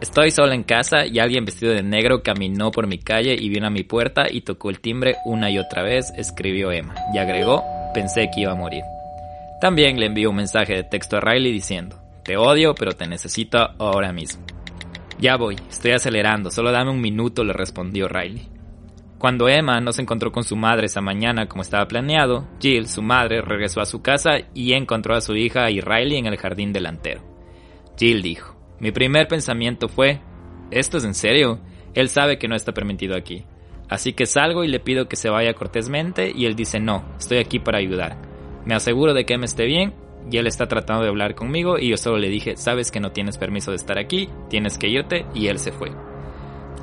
[0.00, 3.66] Estoy sola en casa y alguien vestido de negro caminó por mi calle y vino
[3.66, 7.62] a mi puerta y tocó el timbre una y otra vez, escribió Emma, y agregó,
[7.92, 8.82] pensé que iba a morir.
[9.60, 13.58] También le envió un mensaje de texto a Riley diciendo, te odio, pero te necesito
[13.78, 14.53] ahora mismo.
[15.18, 18.48] Ya voy, estoy acelerando, solo dame un minuto, le respondió Riley.
[19.18, 23.00] Cuando Emma no se encontró con su madre esa mañana como estaba planeado, Jill, su
[23.00, 26.72] madre, regresó a su casa y encontró a su hija y Riley en el jardín
[26.72, 27.22] delantero.
[27.96, 30.20] Jill dijo, mi primer pensamiento fue,
[30.70, 31.60] ¿esto es en serio?
[31.94, 33.44] Él sabe que no está permitido aquí.
[33.88, 37.38] Así que salgo y le pido que se vaya cortésmente y él dice no, estoy
[37.38, 38.20] aquí para ayudar.
[38.66, 39.94] Me aseguro de que Emma esté bien
[40.30, 43.12] y él está tratando de hablar conmigo y yo solo le dije, sabes que no
[43.12, 45.92] tienes permiso de estar aquí, tienes que irte y él se fue.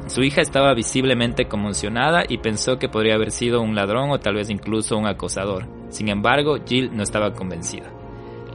[0.08, 4.36] Su hija estaba visiblemente conmocionada y pensó que podría haber sido un ladrón o tal
[4.36, 5.68] vez incluso un acosador.
[5.90, 7.92] Sin embargo, Jill no estaba convencida.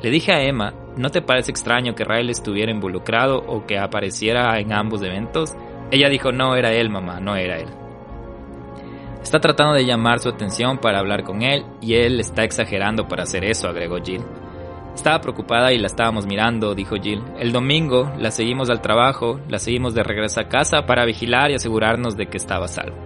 [0.02, 4.58] Le dije a Emma, ¿no te parece extraño que Riley estuviera involucrado o que apareciera
[4.58, 5.54] en ambos eventos?
[5.90, 7.68] Ella dijo, no era él, mamá, no era él.
[9.22, 13.22] Está tratando de llamar su atención para hablar con él y él está exagerando para
[13.22, 14.22] hacer eso, agregó Jill.
[14.96, 17.22] Estaba preocupada y la estábamos mirando, dijo Jill.
[17.38, 21.54] El domingo la seguimos al trabajo, la seguimos de regreso a casa para vigilar y
[21.54, 22.96] asegurarnos de que estaba salvo.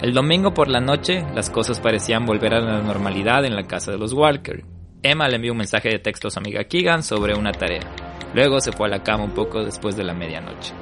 [0.00, 3.92] El domingo por la noche las cosas parecían volver a la normalidad en la casa
[3.92, 4.64] de los Walker.
[5.02, 7.82] Emma le envió un mensaje de texto a su amiga Keegan sobre una tarea.
[8.32, 10.72] Luego se fue a la cama un poco después de la medianoche.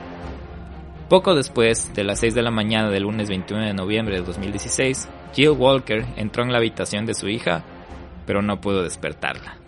[1.09, 5.09] Poco después de las 6 de la mañana del lunes 21 de noviembre de 2016,
[5.35, 7.65] Jill Walker entró en la habitación de su hija,
[8.25, 9.62] pero no pudo despertarla.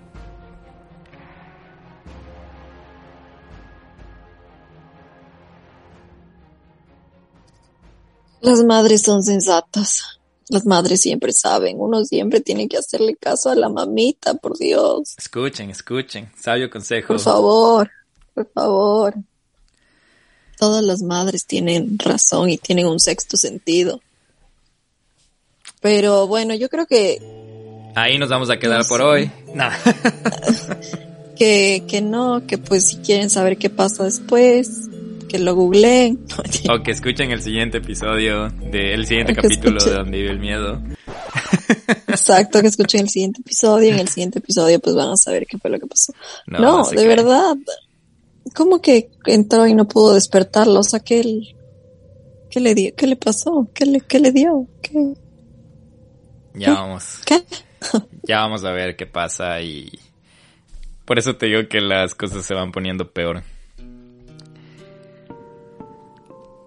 [8.45, 10.19] Las madres son sensatas.
[10.51, 11.81] Las madres siempre saben.
[11.81, 15.15] Uno siempre tiene que hacerle caso a la mamita, por Dios.
[15.17, 16.31] Escuchen, escuchen.
[16.39, 17.09] Sabio consejo.
[17.09, 17.91] Por favor,
[18.35, 19.15] por favor.
[20.59, 24.03] Todas las madres tienen razón y tienen un sexto sentido.
[25.81, 27.93] Pero bueno, yo creo que...
[27.95, 29.33] Ahí nos vamos a quedar por hoy.
[29.55, 29.71] No.
[31.37, 34.91] que, que no, que pues si quieren saber qué pasa después,
[35.35, 36.25] que lo googleen.
[36.71, 40.81] o que escuchen el siguiente episodio del siguiente capítulo de Donde vive el miedo.
[42.07, 43.95] Exacto, que escuchen el siguiente episodio.
[43.95, 46.13] En el siguiente episodio pues van a saber qué fue lo que pasó.
[46.47, 47.57] No, de verdad.
[48.55, 50.79] ¿Cómo que entró y no pudo despertarlo?
[50.79, 51.25] O sea, ¿qué,
[52.49, 52.95] qué le dio?
[52.95, 53.69] ¿Qué le pasó?
[53.75, 54.69] ¿Qué le, qué le dio?
[54.83, 55.15] ¿Qué?
[56.55, 57.19] Ya vamos.
[57.27, 57.43] ¿Qué?
[58.23, 59.99] ya vamos a ver qué pasa y
[61.05, 63.43] por eso te digo que las cosas se van poniendo peor.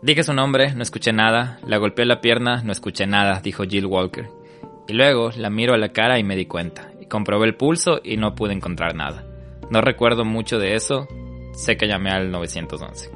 [0.08, 3.88] Dije su nombre, no escuché nada, la golpeé la pierna, no escuché nada, dijo Jill
[3.88, 4.30] Walker.
[4.88, 6.94] Y luego la miro a la cara y me di cuenta.
[7.02, 9.26] Y comprobé el pulso y no pude encontrar nada.
[9.70, 11.10] No recuerdo mucho de eso,
[11.52, 13.12] sé que llamé al 911.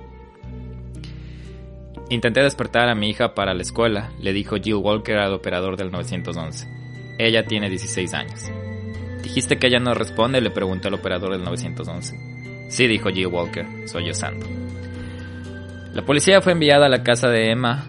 [2.09, 5.91] Intenté despertar a mi hija para la escuela, le dijo Jill Walker al operador del
[5.91, 6.67] 911.
[7.17, 8.51] Ella tiene 16 años.
[9.23, 10.41] ¿Dijiste que ella no responde?
[10.41, 12.67] Le preguntó el operador del 911.
[12.67, 14.60] Sí, dijo Jill Walker, sollozando.
[15.93, 17.85] La policía fue enviada a la casa de Emma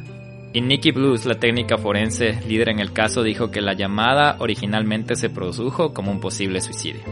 [0.53, 5.15] y Nikki Blues, la técnica forense líder en el caso, dijo que la llamada originalmente
[5.15, 7.03] se produjo como un posible suicidio.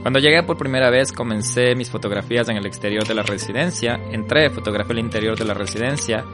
[0.00, 4.48] Cuando llegué por primera vez comencé mis fotografías en el exterior de la residencia, entré,
[4.48, 6.24] fotografié el interior de la residencia,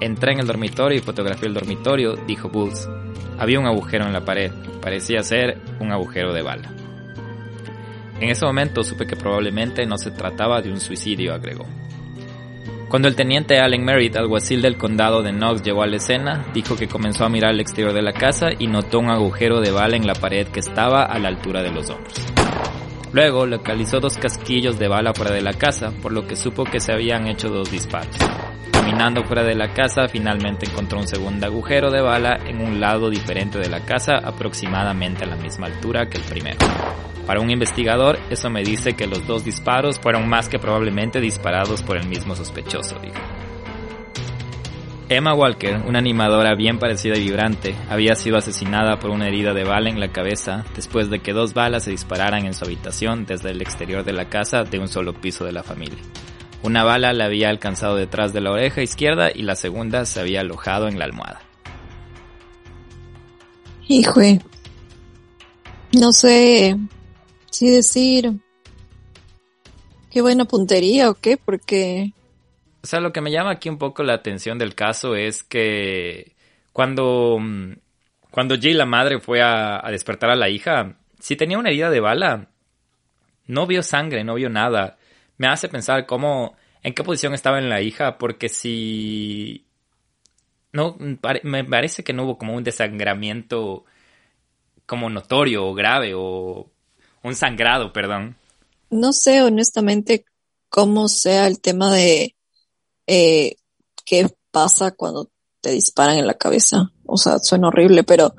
[0.00, 2.88] entré en el dormitorio y fotografié el dormitorio, dijo Bulls.
[3.38, 6.72] Había un agujero en la pared, parecía ser un agujero de bala.
[8.20, 11.66] En ese momento supe que probablemente no se trataba de un suicidio, agregó.
[12.92, 16.76] Cuando el teniente Allen Merritt, alguacil del condado de Knox, llegó a la escena, dijo
[16.76, 19.96] que comenzó a mirar el exterior de la casa y notó un agujero de bala
[19.96, 22.22] en la pared que estaba a la altura de los hombros.
[23.14, 26.80] Luego localizó dos casquillos de bala fuera de la casa, por lo que supo que
[26.80, 28.14] se habían hecho dos disparos.
[28.70, 33.08] Caminando fuera de la casa, finalmente encontró un segundo agujero de bala en un lado
[33.08, 36.58] diferente de la casa, aproximadamente a la misma altura que el primero.
[37.26, 41.82] Para un investigador, eso me dice que los dos disparos fueron más que probablemente disparados
[41.82, 43.20] por el mismo sospechoso, dijo.
[45.08, 49.62] Emma Walker, una animadora bien parecida y vibrante, había sido asesinada por una herida de
[49.62, 53.50] bala en la cabeza después de que dos balas se dispararan en su habitación desde
[53.50, 55.98] el exterior de la casa de un solo piso de la familia.
[56.62, 60.40] Una bala la había alcanzado detrás de la oreja izquierda y la segunda se había
[60.40, 61.42] alojado en la almohada.
[63.86, 64.20] Hijo,
[65.92, 66.78] no sé,
[67.52, 68.32] Sí decir
[70.10, 72.12] qué buena puntería o qué, porque...
[72.82, 76.34] O sea, lo que me llama aquí un poco la atención del caso es que
[76.72, 77.72] cuando, mm,
[78.30, 82.00] cuando Jay, la madre, fue a, despertar a la hija, si tenía una herida de
[82.00, 82.48] bala,
[83.46, 84.96] no vio sangre, no vio nada.
[85.36, 89.66] Me hace pensar cómo, en qué posición estaba en la hija, porque si...
[90.72, 93.84] No, me parece que no hubo como un desangramiento
[94.86, 96.72] como notorio o grave o
[97.22, 98.36] un sangrado, perdón.
[98.90, 100.24] No sé honestamente
[100.68, 102.36] cómo sea el tema de
[103.06, 103.56] eh,
[104.04, 105.30] qué pasa cuando
[105.60, 106.92] te disparan en la cabeza.
[107.06, 108.34] O sea, suena horrible, pero,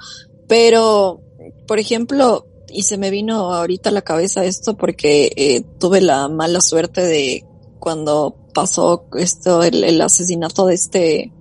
[0.48, 1.22] pero,
[1.68, 6.28] por ejemplo, y se me vino ahorita a la cabeza esto porque eh, tuve la
[6.28, 7.46] mala suerte de
[7.80, 11.34] cuando pasó esto, el, asesinato de este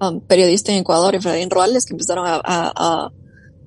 [0.00, 3.10] um, periodista en Ecuador, Efraín Roales, que empezaron a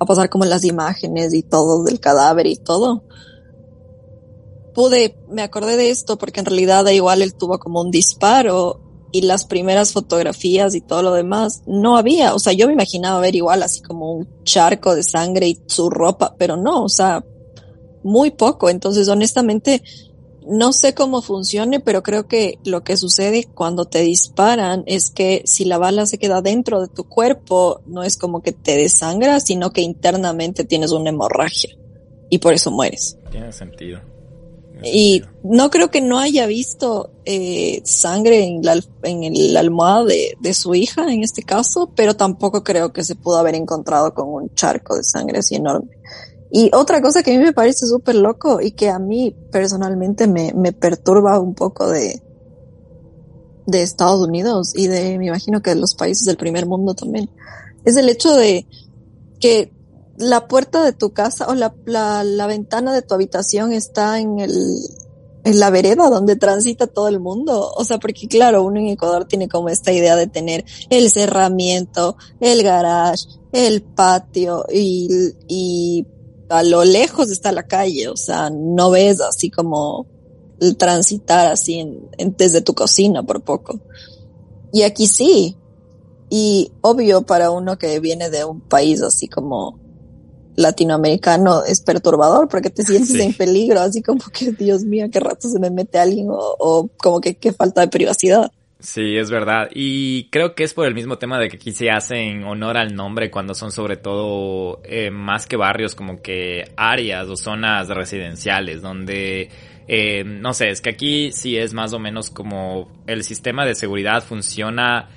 [0.06, 3.04] pasar como las imágenes y todo del cadáver y todo.
[4.74, 8.82] Pude, me acordé de esto porque en realidad igual él tuvo como un disparo
[9.12, 13.20] y las primeras fotografías y todo lo demás no había, o sea, yo me imaginaba
[13.20, 17.24] ver igual así como un charco de sangre y su ropa, pero no, o sea,
[18.04, 18.70] muy poco.
[18.70, 19.84] Entonces, honestamente,
[20.50, 25.42] no sé cómo funcione, pero creo que lo que sucede cuando te disparan es que
[25.46, 29.40] si la bala se queda dentro de tu cuerpo, no es como que te desangra,
[29.40, 31.76] sino que internamente tienes una hemorragia
[32.30, 33.18] y por eso mueres.
[33.32, 34.00] Tiene sentido.
[34.84, 40.38] y no creo que no haya visto eh, sangre en la, en el almohada de,
[40.40, 44.30] de su hija en este caso, pero tampoco creo que se pudo haber encontrado con
[44.30, 45.90] un charco de sangre así enorme.
[46.52, 50.28] Y otra cosa que a mí me parece súper loco y que a mí personalmente
[50.28, 52.22] me, me perturba un poco de,
[53.66, 57.30] de Estados Unidos y de, me imagino que de los países del primer mundo también,
[57.84, 58.66] es el hecho de
[59.40, 59.72] que
[60.18, 64.40] la puerta de tu casa o la, la, la ventana de tu habitación está en
[64.40, 64.80] el,
[65.44, 67.72] en la vereda donde transita todo el mundo.
[67.76, 72.18] O sea, porque claro, uno en Ecuador tiene como esta idea de tener el cerramiento,
[72.40, 75.08] el garage, el patio y,
[75.48, 76.06] y
[76.50, 78.10] a lo lejos está la calle.
[78.10, 80.08] O sea, no ves así como
[80.60, 83.80] el transitar así en, desde tu cocina por poco.
[84.72, 85.58] Y aquí sí.
[86.30, 89.80] Y obvio para uno que viene de un país así como
[90.58, 95.48] latinoamericano es perturbador porque te sientes en peligro, así como que Dios mío, qué rato
[95.48, 98.52] se me mete alguien o, como que qué falta de privacidad.
[98.88, 99.70] Sí, es verdad.
[99.74, 102.96] Y creo que es por el mismo tema de que aquí se hacen honor al
[102.96, 108.82] nombre cuando son sobre todo eh, más que barrios, como que áreas o zonas residenciales
[108.82, 109.50] donde,
[109.90, 113.76] eh, no sé, es que aquí sí es más o menos como el sistema de
[113.76, 115.10] seguridad funciona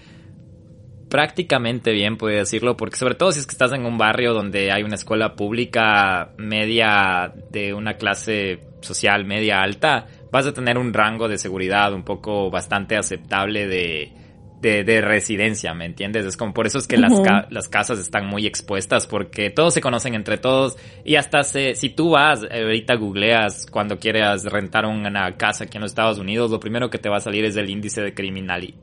[1.08, 4.72] prácticamente bien, puede decirlo, porque sobre todo si es que estás en un barrio donde
[4.72, 10.92] hay una escuela pública media de una clase social media alta, vas a tener un
[10.92, 14.12] rango de seguridad un poco bastante aceptable de,
[14.60, 16.26] de, residencia, ¿me entiendes?
[16.26, 17.12] Es como por eso es que las,
[17.50, 21.88] las casas están muy expuestas porque todos se conocen entre todos y hasta se, si
[21.90, 26.50] tú vas, eh, ahorita googleas cuando quieras rentar una casa aquí en los Estados Unidos,
[26.50, 28.76] lo primero que te va a salir es el índice de criminalidad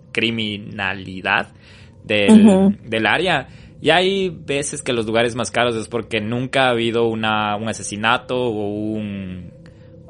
[2.04, 3.48] del, del área.
[3.80, 7.70] Y hay veces que los lugares más caros es porque nunca ha habido una, un
[7.70, 9.52] asesinato o un,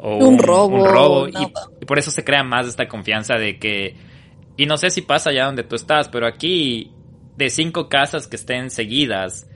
[0.01, 0.83] un, robo.
[0.83, 3.95] Un robo y, por eso se crea más esta confianza de que,
[4.55, 6.91] y no sé si pasa allá donde tú estás, pero aquí
[7.35, 9.47] de cinco casas que estén seguidas,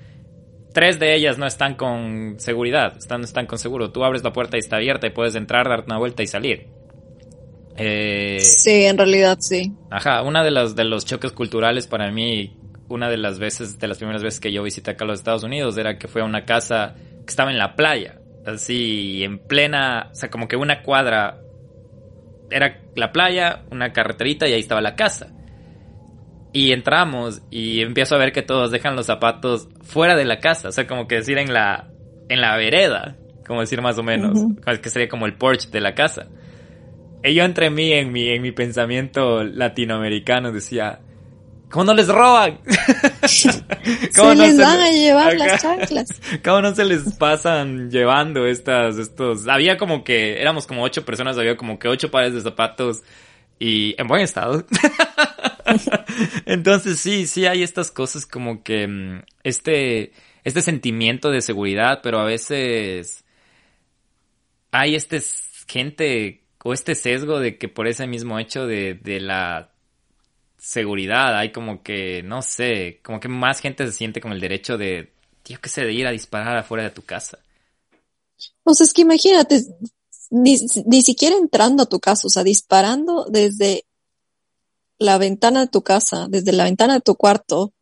[0.74, 3.92] tres de ellas no están con seguridad, están, están con seguro.
[3.92, 6.68] Tú abres la puerta y está abierta y puedes entrar, darte una vuelta y salir.
[7.78, 9.74] Eh, sí, en realidad sí.
[9.90, 12.58] Ajá, una de las de los choques culturales para mí,
[12.90, 15.44] una de las veces, de las primeras veces que yo visité acá a los Estados
[15.44, 20.10] Unidos, era que fue a una casa que estaba en la playa, así en plena,
[20.12, 21.42] o sea, como que una cuadra
[22.50, 25.34] era la playa, una carreterita y ahí estaba la casa.
[26.54, 30.70] Y entramos y empiezo a ver que todos dejan los zapatos fuera de la casa,
[30.70, 31.88] o sea, como que decir en la
[32.28, 34.40] en la vereda, como decir más o menos,
[34.82, 36.28] que sería como el porch de la casa.
[37.24, 41.02] Y yo entre mí, en mi, en mi pensamiento latinoamericano, decía,
[41.72, 42.60] ¿cómo no les roban?
[44.16, 46.22] ¿Cómo se les van a llevar las chanclas.
[46.44, 49.48] ¿Cómo no se les pasan llevando estas, estos?
[49.48, 53.02] Había como que, éramos como ocho personas, había como que ocho pares de zapatos
[53.58, 54.66] y en buen estado.
[56.46, 60.12] Entonces sí, sí hay estas cosas como que mm, este,
[60.44, 63.24] este sentimiento de seguridad, pero a veces
[64.72, 65.22] hay este
[65.68, 69.71] gente o este sesgo de que por ese mismo hecho de, de la
[70.62, 74.78] seguridad hay como que, no sé, como que más gente se siente con el derecho
[74.78, 77.40] de, tío, qué sé, de ir a disparar afuera de tu casa.
[78.64, 79.64] O sea, es que imagínate,
[80.30, 83.86] ni, ni siquiera entrando a tu casa, o sea, disparando desde
[85.00, 87.74] la ventana de tu casa, desde la ventana de tu cuarto,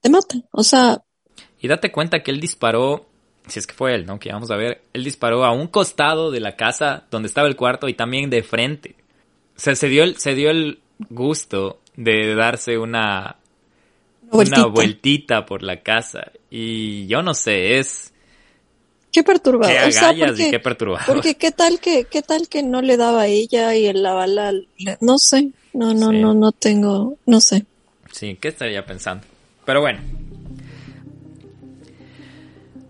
[0.00, 0.46] te matan.
[0.52, 1.02] O sea.
[1.60, 3.04] Y date cuenta que él disparó
[3.48, 4.20] si es que fue él, ¿no?
[4.20, 7.56] Que vamos a ver, él disparó a un costado de la casa donde estaba el
[7.56, 8.94] cuarto y también de frente.
[9.56, 13.36] O sea, se dio el, se dio el gusto de darse una,
[14.30, 16.32] una vueltita por la casa.
[16.50, 18.12] Y yo no sé, es...
[19.10, 19.74] Qué perturbador.
[19.74, 21.06] Qué agallas y qué perturbador.
[21.06, 24.52] Porque qué tal que, qué tal que no le daba a ella y la bala,
[25.00, 27.66] no sé, no, no, no, no tengo, no sé.
[28.10, 29.26] Sí, ¿qué estaría pensando?
[29.66, 30.00] Pero bueno,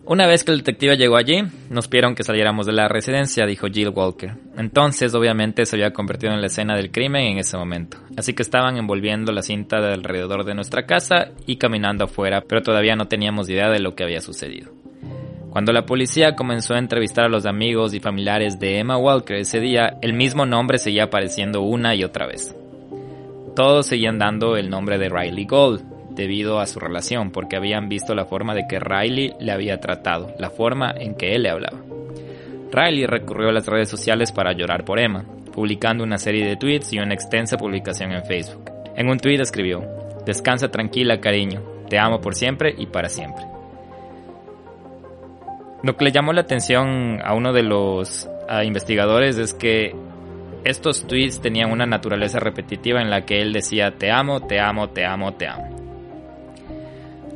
[0.05, 3.69] una vez que el detective llegó allí, nos pidieron que saliéramos de la residencia, dijo
[3.69, 4.35] Jill Walker.
[4.57, 7.99] Entonces, obviamente, se había convertido en la escena del crimen en ese momento.
[8.17, 12.63] Así que estaban envolviendo la cinta de alrededor de nuestra casa y caminando afuera, pero
[12.63, 14.73] todavía no teníamos idea de lo que había sucedido.
[15.51, 19.61] Cuando la policía comenzó a entrevistar a los amigos y familiares de Emma Walker ese
[19.61, 22.57] día, el mismo nombre seguía apareciendo una y otra vez.
[23.55, 28.15] Todos seguían dando el nombre de Riley Gold, debido a su relación, porque habían visto
[28.15, 31.79] la forma de que Riley le había tratado, la forma en que él le hablaba.
[32.73, 36.93] Riley recurrió a las redes sociales para llorar por Emma, publicando una serie de tweets
[36.93, 38.71] y una extensa publicación en Facebook.
[38.97, 39.83] En un tweet escribió,
[40.25, 43.45] Descansa tranquila, cariño, te amo por siempre y para siempre.
[45.83, 48.31] Lo que le llamó la atención a uno de los
[48.65, 49.95] investigadores es que
[50.65, 54.91] estos tweets tenían una naturaleza repetitiva en la que él decía te amo, te amo,
[54.91, 55.72] te amo, te amo.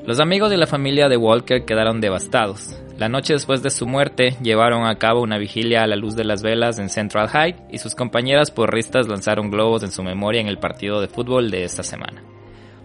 [0.07, 2.81] Los amigos de la familia de Walker quedaron devastados.
[2.97, 6.23] La noche después de su muerte, llevaron a cabo una vigilia a la luz de
[6.23, 10.47] las velas en Central High y sus compañeras porristas lanzaron globos en su memoria en
[10.47, 12.23] el partido de fútbol de esta semana.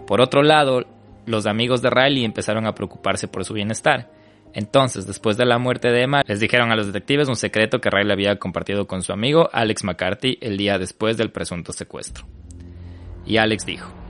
[0.08, 0.84] Por otro lado,
[1.28, 4.10] los amigos de Riley empezaron a preocuparse por su bienestar.
[4.56, 7.92] Entonces, después de la muerte de Emma, les dijeron a los detectives un secreto que
[7.92, 12.26] Riley había compartido con su amigo Alex McCarthy el día después del presunto secuestro.
[13.28, 14.01] Y Alex dijo,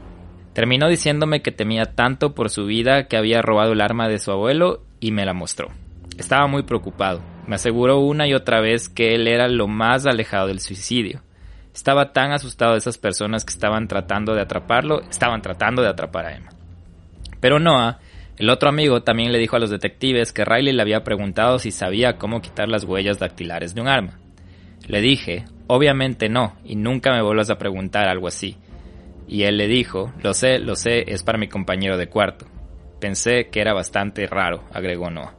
[0.54, 4.32] terminó diciéndome que temía tanto por su vida que había robado el arma de su
[4.32, 5.70] abuelo y me la mostró.
[6.18, 7.22] Estaba muy preocupado.
[7.48, 11.22] Me aseguró una y otra vez que él era lo más alejado del suicidio.
[11.74, 16.26] Estaba tan asustado de esas personas que estaban tratando de atraparlo, estaban tratando de atrapar
[16.26, 16.50] a Emma.
[17.40, 18.00] Pero Noah
[18.42, 21.70] el otro amigo también le dijo a los detectives que Riley le había preguntado si
[21.70, 24.18] sabía cómo quitar las huellas dactilares de un arma.
[24.88, 28.58] Le dije, obviamente no, y nunca me vuelvas a preguntar algo así.
[29.32, 32.46] Y él le dijo, lo sé, lo sé, es para mi compañero de cuarto.
[33.00, 35.38] Pensé que era bastante raro, agregó Noah.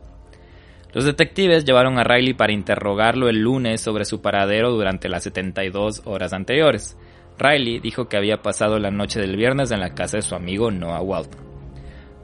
[0.94, 6.06] Los detectives llevaron a Riley para interrogarlo el lunes sobre su paradero durante las 72
[6.06, 6.96] horas anteriores.
[7.38, 10.70] Riley dijo que había pasado la noche del viernes en la casa de su amigo
[10.70, 11.42] Noah Walton.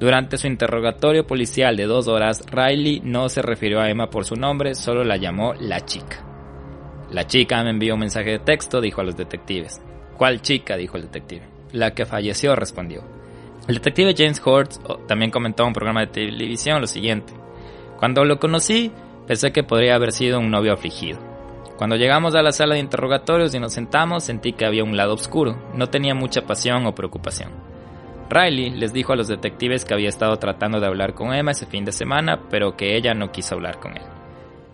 [0.00, 4.36] Durante su interrogatorio policial de dos horas, Riley no se refirió a Emma por su
[4.36, 6.24] nombre, solo la llamó la chica.
[7.10, 9.82] La chica me envió un mensaje de texto, dijo a los detectives.
[10.16, 10.74] ¿Cuál chica?
[10.78, 11.57] dijo el detective.
[11.72, 13.02] La que falleció, respondió.
[13.66, 17.34] El detective James Hortz oh, también comentó en un programa de televisión lo siguiente.
[17.98, 18.92] Cuando lo conocí,
[19.26, 21.18] pensé que podría haber sido un novio afligido.
[21.76, 25.14] Cuando llegamos a la sala de interrogatorios y nos sentamos, sentí que había un lado
[25.14, 25.70] oscuro.
[25.74, 27.50] No tenía mucha pasión o preocupación.
[28.30, 31.66] Riley les dijo a los detectives que había estado tratando de hablar con Emma ese
[31.66, 34.02] fin de semana, pero que ella no quiso hablar con él.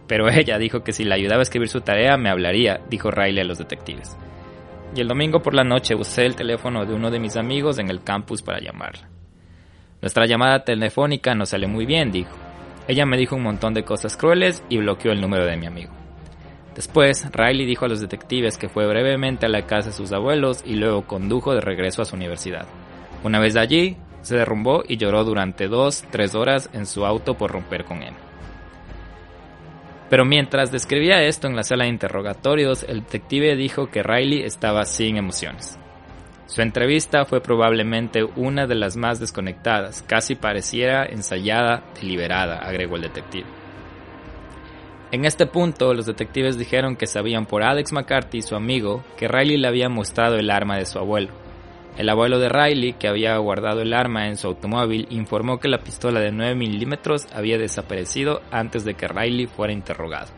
[0.06, 3.40] Pero ella dijo que si le ayudaba a escribir su tarea me hablaría, dijo Riley
[3.40, 4.16] a los detectives.
[4.94, 7.90] Y el domingo por la noche usé el teléfono de uno de mis amigos en
[7.90, 9.08] el campus para llamarla.
[10.00, 12.36] Nuestra llamada telefónica no salió muy bien, dijo.
[12.86, 15.92] Ella me dijo un montón de cosas crueles y bloqueó el número de mi amigo.
[16.74, 20.62] Después, Riley dijo a los detectives que fue brevemente a la casa de sus abuelos
[20.66, 22.66] y luego condujo de regreso a su universidad.
[23.22, 27.52] Una vez allí, se derrumbó y lloró durante dos, tres horas en su auto por
[27.52, 28.14] romper con él.
[30.14, 34.84] Pero mientras describía esto en la sala de interrogatorios, el detective dijo que Riley estaba
[34.84, 35.76] sin emociones.
[36.46, 43.02] Su entrevista fue probablemente una de las más desconectadas, casi pareciera ensayada, deliberada, agregó el
[43.02, 43.48] detective.
[45.10, 49.56] En este punto, los detectives dijeron que sabían por Alex McCarthy, su amigo, que Riley
[49.56, 51.32] le había mostrado el arma de su abuelo,
[51.96, 55.78] el abuelo de Riley, que había guardado el arma en su automóvil, informó que la
[55.78, 60.28] pistola de 9 milímetros había desaparecido antes de que Riley fuera interrogado.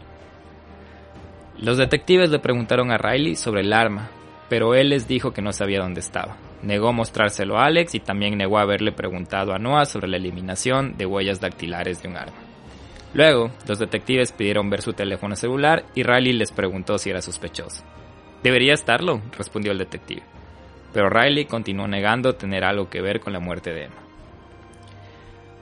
[1.59, 4.11] Los detectives le preguntaron a Riley sobre el arma,
[4.51, 6.37] pero él les dijo que no sabía dónde estaba.
[6.63, 11.07] Negó mostrárselo a Alex y también negó haberle preguntado a Noah sobre la eliminación de
[11.07, 12.37] huellas dactilares de un arma.
[13.15, 17.83] Luego, los detectives pidieron ver su teléfono celular y Riley les preguntó si era sospechoso.
[18.43, 20.36] Debería estarlo, respondió el detective
[20.97, 24.03] pero Riley continuó negando tener algo que ver con la muerte de Emma.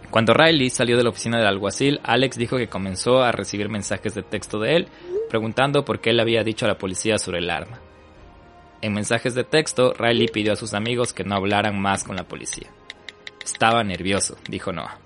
[0.08, 4.14] Cuando Riley salió de la oficina del alguacil, Alex dijo que comenzó a recibir mensajes
[4.14, 4.88] de texto de él
[5.28, 7.80] preguntando por qué él había dicho a la policía sobre el arma.
[8.80, 12.28] En mensajes de texto, Riley pidió a sus amigos que no hablaran más con la
[12.28, 12.70] policía.
[13.44, 15.00] Estaba nervioso, dijo Noah.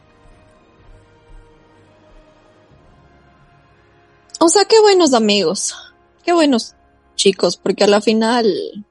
[4.40, 5.74] O sea, qué buenos amigos,
[6.22, 6.74] qué buenos
[7.16, 8.84] chicos, porque a la final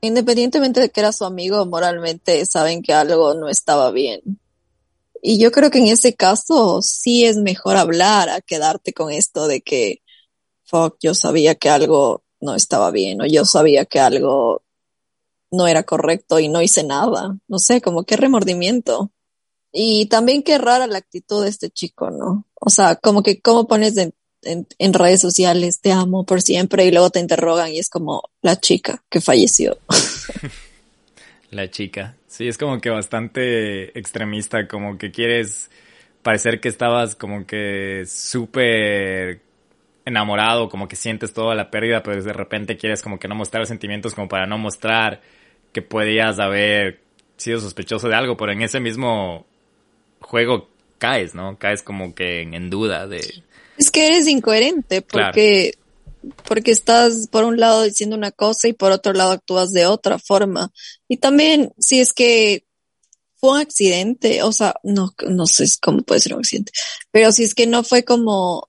[0.00, 4.40] independientemente de que era su amigo, moralmente saben que algo no estaba bien.
[5.22, 9.46] Y yo creo que en ese caso sí es mejor hablar a quedarte con esto
[9.46, 10.02] de que,
[10.64, 14.62] fuck, yo sabía que algo no estaba bien o yo sabía que algo
[15.50, 17.36] no era correcto y no hice nada.
[17.48, 19.10] No sé, como qué remordimiento.
[19.72, 22.46] Y también qué rara la actitud de este chico, ¿no?
[22.54, 26.90] O sea, como que cómo pones de, en, redes sociales, te amo por siempre, y
[26.90, 29.78] luego te interrogan y es como la chica que falleció.
[31.50, 32.16] la chica.
[32.26, 35.70] Sí, es como que bastante extremista, como que quieres
[36.22, 39.40] parecer que estabas como que súper
[40.04, 43.66] enamorado, como que sientes toda la pérdida, pero de repente quieres como que no mostrar
[43.66, 45.20] sentimientos como para no mostrar
[45.72, 47.00] que podías haber
[47.36, 49.46] sido sospechoso de algo, pero en ese mismo
[50.20, 50.68] juego
[50.98, 51.58] caes, ¿no?
[51.58, 53.42] Caes como que en duda de
[53.80, 55.72] es que eres incoherente porque,
[56.46, 60.18] porque estás por un lado diciendo una cosa y por otro lado actúas de otra
[60.18, 60.70] forma.
[61.08, 62.66] Y también si es que
[63.36, 66.72] fue un accidente, o sea, no, no sé cómo puede ser un accidente,
[67.10, 68.68] pero si es que no fue como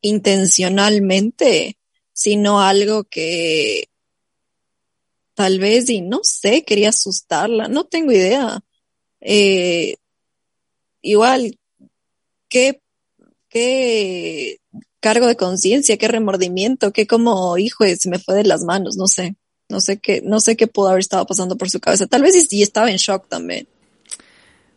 [0.00, 1.76] intencionalmente,
[2.14, 3.90] sino algo que
[5.34, 8.64] tal vez, y no sé, quería asustarla, no tengo idea.
[9.20, 9.96] Eh,
[11.02, 11.58] igual,
[12.48, 12.80] ¿qué
[13.48, 14.58] qué
[15.00, 19.06] cargo de conciencia, qué remordimiento, qué como, hijo, se me fue de las manos, no
[19.06, 19.36] sé.
[19.70, 22.06] No sé qué, no sé qué pudo haber estado pasando por su cabeza.
[22.06, 23.68] Tal vez sí estaba en shock también.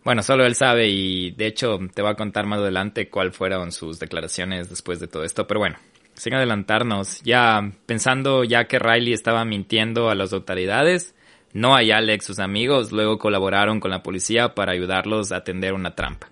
[0.03, 3.72] Bueno, solo él sabe y de hecho te va a contar más adelante cuál fueron
[3.72, 5.78] sus declaraciones después de todo esto, pero bueno,
[6.15, 11.13] sin adelantarnos, ya pensando ya que Riley estaba mintiendo a las autoridades,
[11.53, 15.93] Noah y Alex, sus amigos, luego colaboraron con la policía para ayudarlos a atender una
[15.93, 16.30] trampa.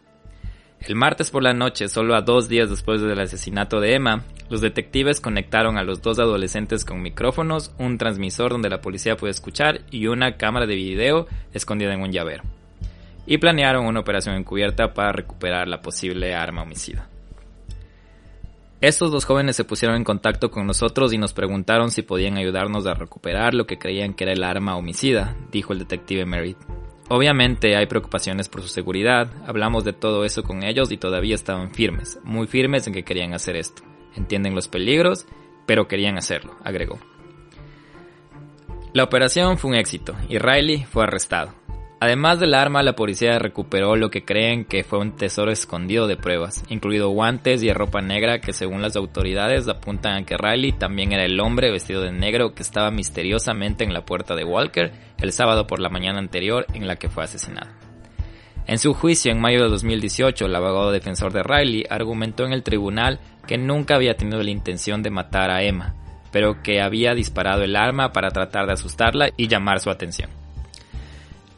[0.82, 4.62] El martes por la noche, solo a dos días después del asesinato de Emma, los
[4.62, 9.82] detectives conectaron a los dos adolescentes con micrófonos, un transmisor donde la policía puede escuchar
[9.92, 12.44] y una cámara de video escondida en un llavero.
[13.28, 17.10] Y planearon una operación encubierta para recuperar la posible arma homicida.
[18.82, 22.88] Estos dos jóvenes se pusieron en contacto con nosotros y nos preguntaron si podían ayudarnos
[22.88, 26.79] a recuperar lo que creían que era el arma homicida, dijo el detective Merritt.
[27.10, 31.72] Obviamente hay preocupaciones por su seguridad, hablamos de todo eso con ellos y todavía estaban
[31.72, 33.82] firmes, muy firmes en que querían hacer esto.
[34.16, 35.26] Entienden los peligros,
[35.66, 37.00] pero querían hacerlo, agregó.
[38.94, 41.59] La operación fue un éxito y Riley fue arrestado.
[42.02, 46.16] Además del arma, la policía recuperó lo que creen que fue un tesoro escondido de
[46.16, 51.12] pruebas, incluido guantes y ropa negra que según las autoridades apuntan a que Riley también
[51.12, 55.34] era el hombre vestido de negro que estaba misteriosamente en la puerta de Walker el
[55.34, 57.70] sábado por la mañana anterior en la que fue asesinado.
[58.66, 62.64] En su juicio en mayo de 2018, el abogado defensor de Riley argumentó en el
[62.64, 65.96] tribunal que nunca había tenido la intención de matar a Emma,
[66.32, 70.39] pero que había disparado el arma para tratar de asustarla y llamar su atención.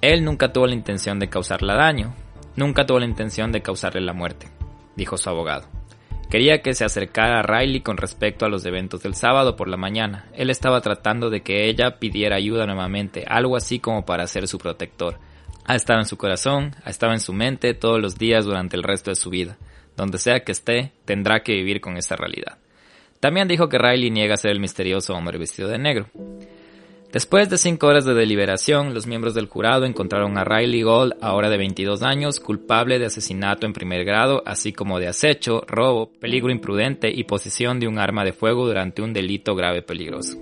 [0.02, 2.16] Él nunca tuvo la intención de causarle daño,
[2.56, 4.48] nunca tuvo la intención de causarle la muerte,
[4.96, 5.68] dijo su abogado.
[6.32, 9.78] Quería que se acercara a Riley con respecto a los eventos del sábado por la
[9.78, 10.28] mañana.
[10.34, 14.58] Él estaba tratando de que ella pidiera ayuda nuevamente, algo así como para ser su
[14.58, 15.20] protector.
[15.66, 18.84] Ha estado en su corazón, ha estado en su mente todos los días durante el
[18.84, 19.58] resto de su vida.
[19.98, 22.58] Donde sea que esté, tendrá que vivir con esta realidad.
[23.20, 26.08] También dijo que Riley niega ser el misterioso hombre vestido de negro.
[27.12, 31.50] Después de cinco horas de deliberación, los miembros del jurado encontraron a Riley Gold, ahora
[31.50, 36.52] de 22 años, culpable de asesinato en primer grado, así como de acecho, robo, peligro
[36.52, 40.38] imprudente y posesión de un arma de fuego durante un delito grave peligroso.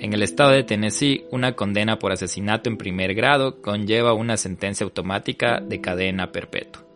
[0.00, 4.82] En el estado de Tennessee, una condena por asesinato en primer grado conlleva una sentencia
[4.82, 6.87] automática de cadena perpetua.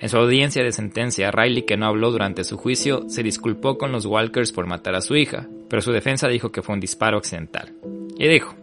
[0.00, 3.92] En su audiencia de sentencia, Riley, que no habló durante su juicio, se disculpó con
[3.92, 7.16] los Walkers por matar a su hija, pero su defensa dijo que fue un disparo
[7.16, 7.72] accidental.
[8.18, 8.54] Y dijo,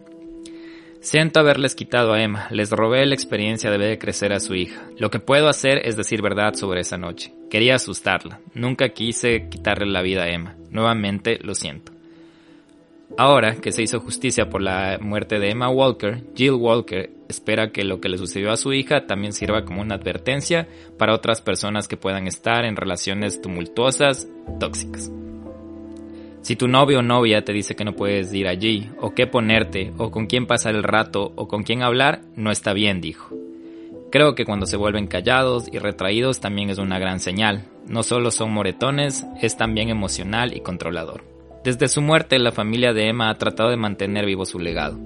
[1.02, 4.88] Siento haberles quitado a Emma, les robé la experiencia de ver crecer a su hija.
[4.98, 7.34] Lo que puedo hacer es decir verdad sobre esa noche.
[7.50, 10.54] Quería asustarla, nunca quise quitarle la vida a Emma.
[10.70, 11.91] Nuevamente lo siento.
[13.18, 17.84] Ahora que se hizo justicia por la muerte de Emma Walker, Jill Walker espera que
[17.84, 21.88] lo que le sucedió a su hija también sirva como una advertencia para otras personas
[21.88, 25.10] que puedan estar en relaciones tumultuosas, tóxicas.
[26.40, 29.92] Si tu novio o novia te dice que no puedes ir allí, o qué ponerte,
[29.98, 33.36] o con quién pasar el rato, o con quién hablar, no está bien, dijo.
[34.10, 37.68] Creo que cuando se vuelven callados y retraídos también es una gran señal.
[37.86, 41.22] No solo son moretones, es también emocional y controlador.
[41.64, 44.98] Desde su muerte, la familia de Emma ha tratado de mantener vivo su legado.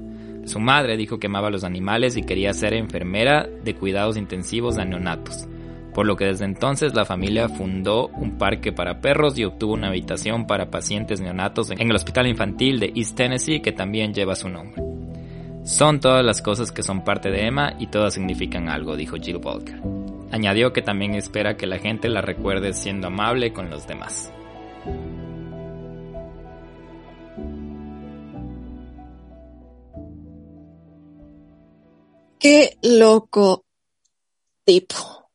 [0.47, 4.77] Su madre dijo que amaba a los animales y quería ser enfermera de cuidados intensivos
[4.77, 5.47] de neonatos,
[5.93, 9.89] por lo que desde entonces la familia fundó un parque para perros y obtuvo una
[9.89, 14.49] habitación para pacientes neonatos en el Hospital Infantil de East Tennessee que también lleva su
[14.49, 14.83] nombre.
[15.65, 19.41] Son todas las cosas que son parte de Emma y todas significan algo, dijo Jill
[19.45, 19.79] Walker.
[20.31, 24.33] Añadió que también espera que la gente la recuerde siendo amable con los demás.
[32.47, 33.65] Qué loco
[34.65, 35.29] tipo.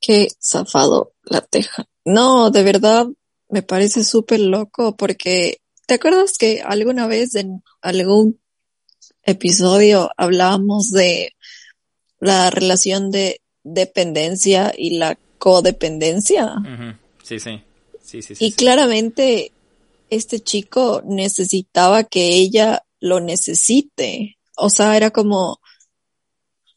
[0.00, 1.88] Qué zafado la teja.
[2.04, 3.08] No, de verdad
[3.48, 5.58] me parece súper loco porque
[5.88, 8.38] ¿te acuerdas que alguna vez en algún
[9.24, 11.32] episodio hablábamos de
[12.20, 16.54] la relación de dependencia y la codependencia?
[17.24, 17.60] Sí, sí.
[18.00, 19.50] Sí, sí, y claramente
[20.10, 24.38] este chico necesitaba que ella lo necesite.
[24.56, 25.60] O sea, era como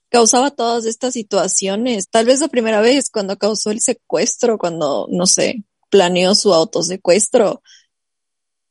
[0.09, 2.09] causaba todas estas situaciones.
[2.09, 7.61] Tal vez la primera vez cuando causó el secuestro, cuando, no sé, planeó su autosecuestro.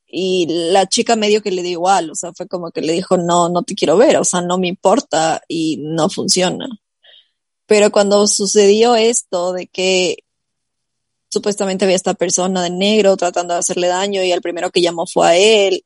[0.07, 3.17] Y la chica medio que le dio igual, o sea, fue como que le dijo,
[3.17, 6.69] no, no te quiero ver, o sea, no me importa y no funciona.
[7.67, 10.19] Pero cuando sucedió esto de que
[11.29, 15.07] supuestamente había esta persona de negro tratando de hacerle daño y el primero que llamó
[15.07, 15.85] fue a él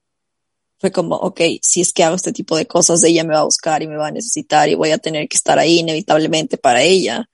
[0.80, 3.44] fue como, ok, si es que hago este tipo de cosas, ella me va a
[3.44, 6.82] buscar y me va a necesitar y voy a tener que estar ahí inevitablemente para
[6.82, 7.28] ella.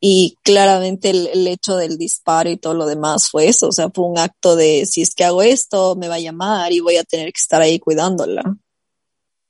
[0.00, 4.06] Y claramente el, hecho del disparo y todo lo demás fue eso, o sea, fue
[4.06, 7.04] un acto de, si es que hago esto, me va a llamar y voy a
[7.04, 8.42] tener que estar ahí cuidándola.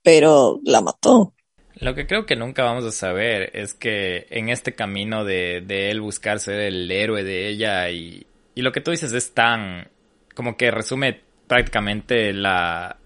[0.03, 1.33] Pero la mató.
[1.77, 5.91] Lo que creo que nunca vamos a saber es que en este camino de, de
[5.91, 9.89] él buscar ser el héroe de ella y, y lo que tú dices es tan
[10.35, 11.21] como que resume
[11.55, 12.97] prácticamente la,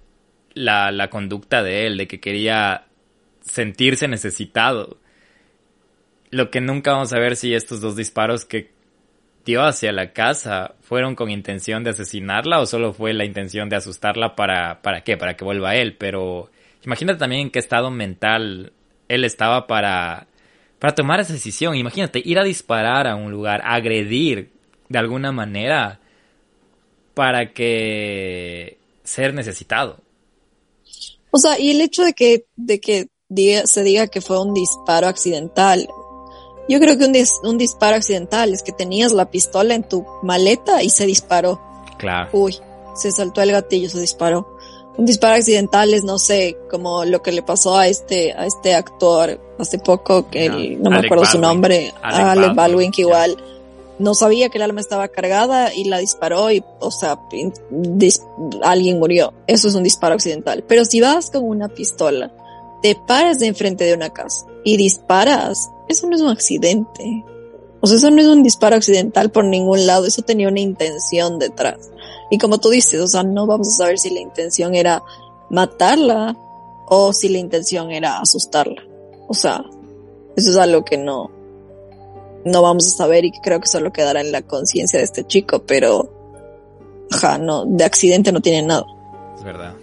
[0.55, 2.87] la, conducta de él, de que quería
[3.43, 4.97] sentirse necesitado.
[6.31, 8.71] Lo que nunca vamos a ver si estos dos disparos que
[9.45, 13.77] dio hacia la casa fueron con intención de asesinarla o solo fue la intención de
[13.77, 16.51] asustarla para, para qué, para que vuelva él, pero
[16.83, 18.73] imagínate también en qué estado mental
[19.09, 20.27] él estaba para,
[20.79, 21.77] para tomar esa decisión.
[21.77, 24.53] Imagínate ir a disparar a un lugar, agredir
[24.89, 26.01] de alguna manera
[27.19, 29.97] para que ser necesitado.
[31.33, 33.09] O sea, y el hecho de que, de que
[33.65, 35.89] se diga que fue un disparo accidental,
[36.69, 40.85] yo creo que un, un disparo accidental es que tenías la pistola en tu maleta
[40.85, 41.61] y se disparó.
[41.99, 42.31] Claro.
[42.35, 42.55] Uy,
[42.95, 44.57] se saltó el gatillo, se disparó.
[44.97, 48.75] Un disparo accidental es, no sé, como lo que le pasó a este, a este
[48.75, 50.49] actor hace poco, que
[50.81, 53.37] no, me acuerdo su nombre, a Alec Baldwin, que igual
[53.99, 57.19] no sabía que el arma estaba cargada y la disparó y, o sea,
[58.63, 59.33] alguien murió.
[59.47, 60.65] Eso es un disparo accidental.
[60.67, 62.33] Pero si vas con una pistola,
[62.83, 67.25] te paras de enfrente de una casa y disparas, eso no es un accidente.
[67.81, 71.39] O sea, eso no es un disparo accidental por ningún lado, eso tenía una intención
[71.39, 71.91] detrás.
[72.31, 75.03] Y como tú dices, o sea, no vamos a saber si la intención era
[75.51, 76.37] matarla
[76.87, 78.83] o si la intención era asustarla.
[79.29, 79.65] O sea,
[80.37, 81.31] eso es algo que no,
[82.49, 85.27] no vamos a saber y que creo que solo quedará en la conciencia de este
[85.27, 86.11] chico, pero,
[87.11, 88.85] ajá, no, de accidente no tiene nada.
[89.37, 89.75] Es verdad.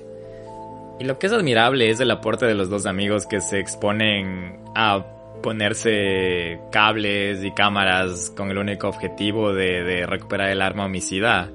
[0.99, 4.59] Y lo que es admirable es el aporte de los dos amigos que se exponen
[4.75, 5.05] a
[5.41, 11.51] ponerse cables y cámaras con el único objetivo de, recuperar el arma homicida.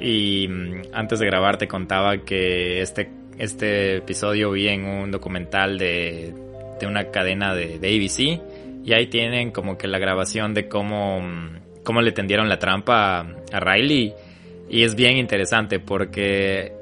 [0.00, 5.78] Y mm, antes de grabar te contaba que este, este episodio vi en un documental
[5.78, 6.34] de,
[6.80, 8.57] de una cadena de, de, ABC
[8.88, 11.20] y ahí tienen como que la grabación de cómo,
[11.84, 13.20] cómo le tendieron la trampa
[13.52, 14.14] a Riley
[14.70, 16.72] y es bien interesante porque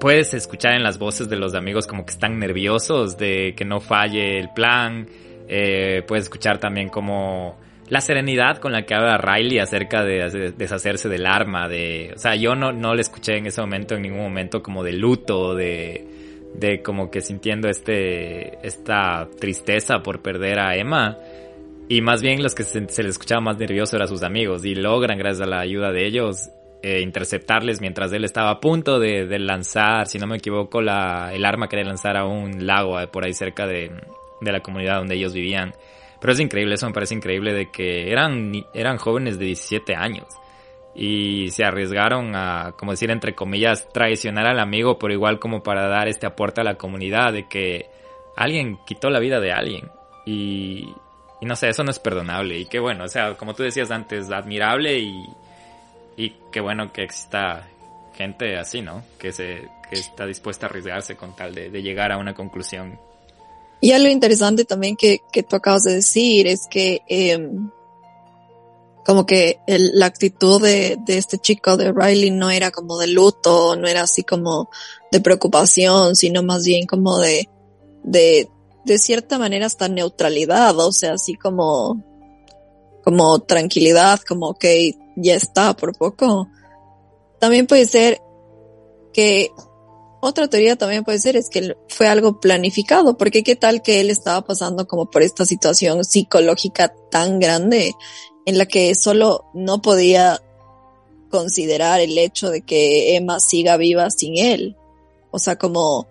[0.00, 3.80] puedes escuchar en las voces de los amigos como que están nerviosos de que no
[3.80, 5.08] falle el plan.
[5.48, 11.08] Eh, puedes escuchar también como la serenidad con la que habla Riley acerca de, deshacerse
[11.08, 11.68] del arma.
[11.68, 14.84] De, o sea, yo no, no le escuché en ese momento, en ningún momento, como
[14.84, 16.06] de luto, de,
[16.54, 21.18] de como que sintiendo este, esta tristeza por perder a Emma.
[21.88, 24.74] Y más bien los que se, se les escuchaba más nervioso eran sus amigos y
[24.74, 26.50] logran, gracias a la ayuda de ellos,
[26.82, 31.44] eh, interceptarles mientras él estaba a punto de, lanzar, si no me equivoco, la, el
[31.44, 33.90] arma que le lanzara a un lago eh, por ahí cerca de,
[34.40, 35.72] de, la comunidad donde ellos vivían.
[36.20, 40.26] Pero es increíble, eso me parece increíble de que eran, eran jóvenes de 17 años
[41.00, 45.86] y se arriesgaron a, como decir, entre comillas, traicionar al amigo, pero igual como para
[45.86, 47.88] dar este aporte a la comunidad de que
[48.36, 49.88] alguien quitó la vida de alguien.
[50.26, 50.92] Y,
[51.40, 52.58] no sé, eso no es perdonable.
[52.58, 55.24] Y qué bueno, o sea, como tú decías antes, admirable y,
[56.16, 57.68] y qué bueno que exista
[58.16, 59.04] gente así, ¿no?
[59.20, 62.98] Que se que está dispuesta a arriesgarse con tal de, llegar a una conclusión.
[63.80, 67.70] Y algo interesante también que, que tú acabas de decir es que em,
[69.08, 73.74] como que la actitud de, de este chico de Riley no era como de luto,
[73.74, 74.68] no era así como
[75.10, 77.48] de preocupación, sino más bien como de,
[78.02, 78.50] de,
[78.84, 82.04] de cierta manera hasta neutralidad, o sea, así como,
[83.02, 86.46] como tranquilidad, como que ya está por poco.
[87.40, 88.20] También puede ser
[89.14, 89.50] que
[90.20, 94.10] otra teoría también puede ser es que fue algo planificado, porque qué tal que él
[94.10, 97.94] estaba pasando como por esta situación psicológica tan grande
[98.48, 100.40] en la que solo no podía
[101.30, 104.74] considerar el hecho de que Emma siga viva sin él.
[105.30, 106.08] O sea, como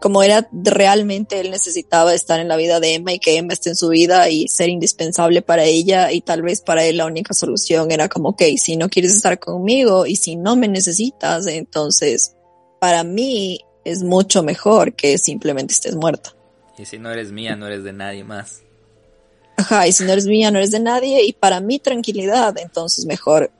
[0.00, 3.68] como era realmente él necesitaba estar en la vida de Emma y que Emma esté
[3.68, 7.34] en su vida y ser indispensable para ella y tal vez para él la única
[7.34, 12.36] solución era como, ok, si no quieres estar conmigo y si no me necesitas, entonces
[12.80, 16.34] para mí es mucho mejor que simplemente estés muerta.
[16.78, 18.62] Y si no eres mía, no eres de nadie más.
[19.60, 23.04] Ajá, y si no eres mía, no eres de nadie y para mi tranquilidad, entonces
[23.04, 23.50] mejor,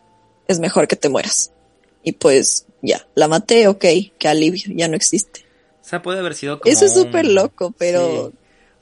[0.49, 1.53] es mejor que te mueras.
[2.03, 3.85] Y pues ya, la maté, ok,
[4.19, 5.45] qué alivio, ya no existe.
[5.83, 6.73] O sea, puede haber sido como.
[6.73, 8.33] Eso es súper loco, pero.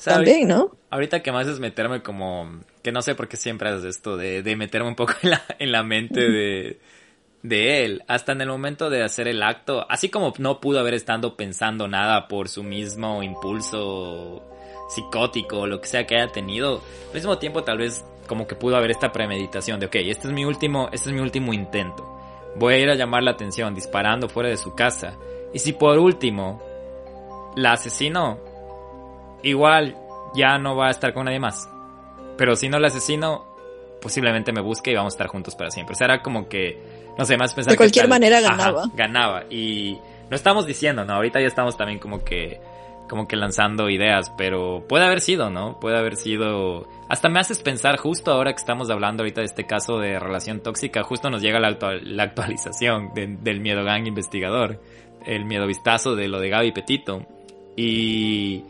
[0.02, 0.76] también, ¿no?
[0.90, 2.60] Ahorita que más es meterme como.
[2.82, 5.42] Que no sé por qué siempre haces esto, de, de meterme un poco en la,
[5.58, 6.78] en la mente de,
[7.42, 8.04] de él.
[8.06, 9.84] Hasta en el momento de hacer el acto.
[9.90, 14.44] Así como no pudo haber estado pensando nada por su mismo impulso
[14.88, 16.80] psicótico o lo que sea que haya tenido.
[17.08, 20.32] Al mismo tiempo, tal vez como que pudo haber esta premeditación de, ok, este es
[20.32, 22.06] mi último, este es mi último intento.
[22.56, 25.16] Voy a ir a llamar la atención disparando fuera de su casa.
[25.52, 26.62] Y si por último
[27.56, 28.38] la asesino,
[29.42, 29.96] igual
[30.34, 31.68] ya no va a estar con nadie más.
[32.36, 33.46] Pero si no la asesino,
[34.00, 35.94] posiblemente me busque y vamos a estar juntos para siempre.
[35.94, 36.78] O sea, era como que,
[37.16, 38.84] no sé, más pensar De cualquier manera ganaba.
[38.94, 39.44] ganaba.
[39.50, 39.98] Y
[40.30, 41.14] no estamos diciendo, ¿no?
[41.14, 42.60] Ahorita ya estamos también como que,
[43.08, 45.78] como que lanzando ideas, pero puede haber sido, ¿no?
[45.80, 46.88] Puede haber sido...
[47.08, 50.60] Hasta me haces pensar justo ahora que estamos hablando ahorita de este caso de relación
[50.60, 54.80] tóxica, justo nos llega la, la actualización del miedo gang investigador,
[55.26, 57.26] el miedo vistazo de lo de Gaby Petito.
[57.76, 58.62] Y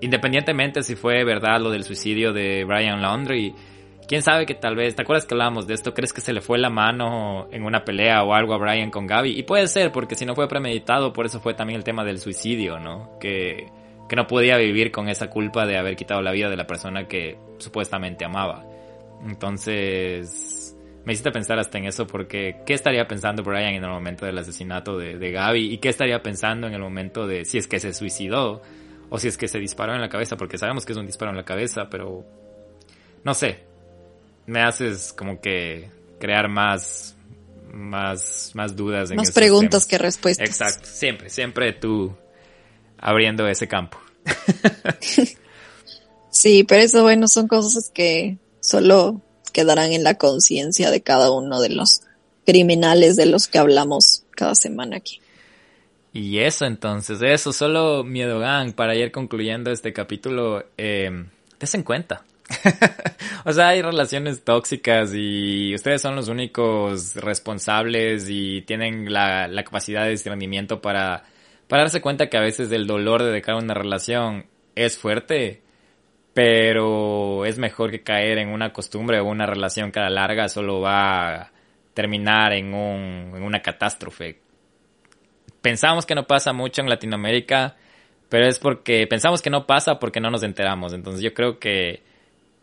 [0.00, 3.54] independientemente si fue verdad lo del suicidio de Brian Laundrie,
[4.12, 5.94] quién sabe que tal vez, ¿te acuerdas que hablábamos de esto?
[5.94, 9.06] ¿Crees que se le fue la mano en una pelea o algo a Brian con
[9.06, 9.38] Gaby?
[9.38, 12.18] Y puede ser, porque si no fue premeditado, por eso fue también el tema del
[12.18, 13.18] suicidio, ¿no?
[13.18, 13.68] Que,
[14.10, 17.08] que no podía vivir con esa culpa de haber quitado la vida de la persona
[17.08, 18.66] que supuestamente amaba.
[19.26, 24.26] Entonces, me hiciste pensar hasta en eso porque ¿qué estaría pensando Brian en el momento
[24.26, 25.72] del asesinato de, de Gaby?
[25.72, 28.60] ¿Y qué estaría pensando en el momento de si es que se suicidó?
[29.08, 31.30] O si es que se disparó en la cabeza, porque sabemos que es un disparo
[31.30, 32.26] en la cabeza, pero
[33.24, 33.71] no sé.
[34.46, 37.14] Me haces como que crear más
[37.72, 40.46] más más dudas en más preguntas que respuestas.
[40.46, 42.14] Exacto, siempre, siempre tú
[42.98, 43.98] abriendo ese campo.
[46.30, 49.20] sí, pero eso bueno, son cosas que solo
[49.52, 52.02] quedarán en la conciencia de cada uno de los
[52.44, 55.20] criminales de los que hablamos cada semana aquí.
[56.12, 61.26] Y eso entonces, eso, solo Miedo Gang, para ir concluyendo este capítulo, eh,
[61.60, 62.24] en cuenta.
[63.44, 70.04] o sea, hay relaciones tóxicas y ustedes son los únicos responsables y tienen la, capacidad
[70.04, 71.24] de discernimiento para,
[71.68, 75.62] darse cuenta que a veces el dolor de dejar una relación es fuerte,
[76.34, 81.34] pero es mejor que caer en una costumbre o una relación que larga solo va
[81.34, 81.52] a
[81.94, 84.42] terminar en una catástrofe
[85.62, 87.76] pensamos que no pasa mucho en Latinoamérica,
[88.28, 90.92] pero es porque pensamos que no pasa porque no nos enteramos.
[90.92, 92.02] Entonces yo creo que,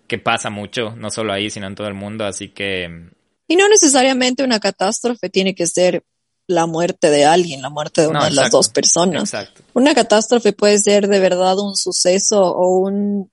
[0.10, 2.90] que pasa mucho, no solo ahí, sino en todo el mundo, así que...
[3.48, 6.04] Y no necesariamente una catástrofe tiene que ser
[6.48, 9.22] la muerte de alguien, la muerte de una de las dos personas.
[9.22, 9.62] Exacto.
[9.74, 13.32] Una catástrofe puede ser de verdad un suceso o un,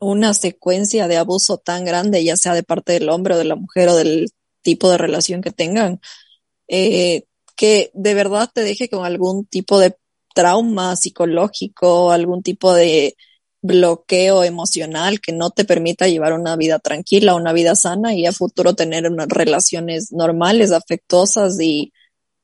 [0.00, 3.54] una secuencia de abuso tan grande, ya sea de parte del hombre o de la
[3.54, 4.30] mujer o del
[4.62, 6.00] tipo de relación que tengan,
[6.68, 9.96] eh, que de verdad te deje con algún tipo de
[10.34, 13.14] trauma psicológico, algún tipo de
[13.64, 18.32] bloqueo emocional que no te permita llevar una vida tranquila, una vida sana y a
[18.32, 21.90] futuro tener unas relaciones normales, afectuosas y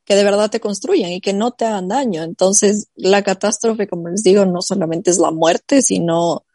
[0.07, 2.23] que de verdad te construyan y que no te hagan daño.
[2.23, 6.47] Entonces, la catástrofe, como les digo, no solamente es la muerte, sino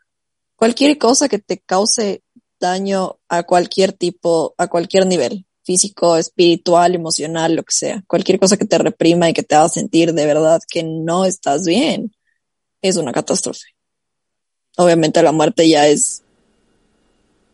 [0.56, 2.24] cualquier cosa que te cause
[2.60, 8.04] daño a cualquier tipo, a cualquier nivel físico, espiritual, emocional, lo que sea.
[8.08, 11.66] Cualquier cosa que te reprima y que te haga sentir de verdad que no estás
[11.68, 12.16] bien
[12.82, 13.75] es una catástrofe.
[14.78, 16.24] Obviamente la muerte ya es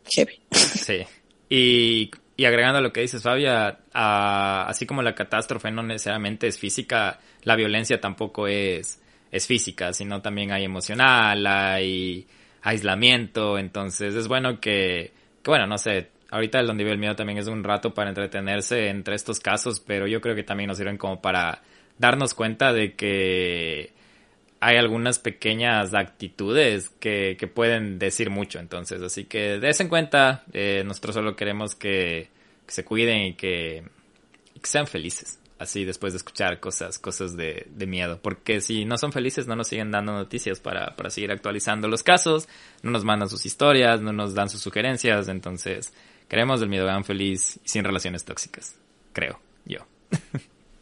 [0.06, 0.40] heavy.
[0.52, 1.06] Sí.
[1.50, 6.58] Y, y agregando a lo que dices, Fabia, así como la catástrofe no necesariamente es
[6.58, 9.00] física, la violencia tampoco es,
[9.32, 12.26] es física, sino también hay emocional, hay
[12.62, 15.12] aislamiento, entonces es bueno que,
[15.44, 18.88] que bueno, no sé, ahorita donde vive el miedo también es un rato para entretenerse
[18.88, 21.62] entre estos casos, pero yo creo que también nos sirven como para
[21.98, 23.92] darnos cuenta de que
[24.62, 30.46] hay algunas pequeñas actitudes que, que pueden decir mucho, entonces, así que des en cuenta,
[30.54, 32.30] eh, nosotros solo queremos que,
[32.68, 33.84] se cuiden y que,
[34.64, 38.20] sean felices así después de escuchar cosas, cosas de, miedo.
[38.22, 42.02] Porque si no son felices, no nos siguen dando noticias para, para seguir actualizando los
[42.02, 42.48] casos,
[42.82, 45.94] no nos mandan sus historias, no nos dan sus sugerencias, entonces
[46.32, 48.76] Queremos del Miedogan feliz y sin relaciones tóxicas.
[49.12, 49.80] Creo, yo.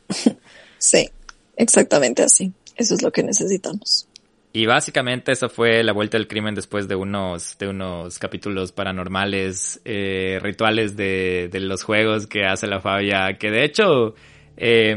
[0.78, 1.10] sí,
[1.56, 2.54] exactamente así.
[2.80, 4.08] Eso es lo que necesitamos.
[4.52, 9.80] Y básicamente eso fue la vuelta del crimen después de unos, de unos capítulos paranormales,
[9.86, 14.16] eh, rituales de, de, los juegos que hace la Fabia, que de hecho
[14.58, 14.96] eh,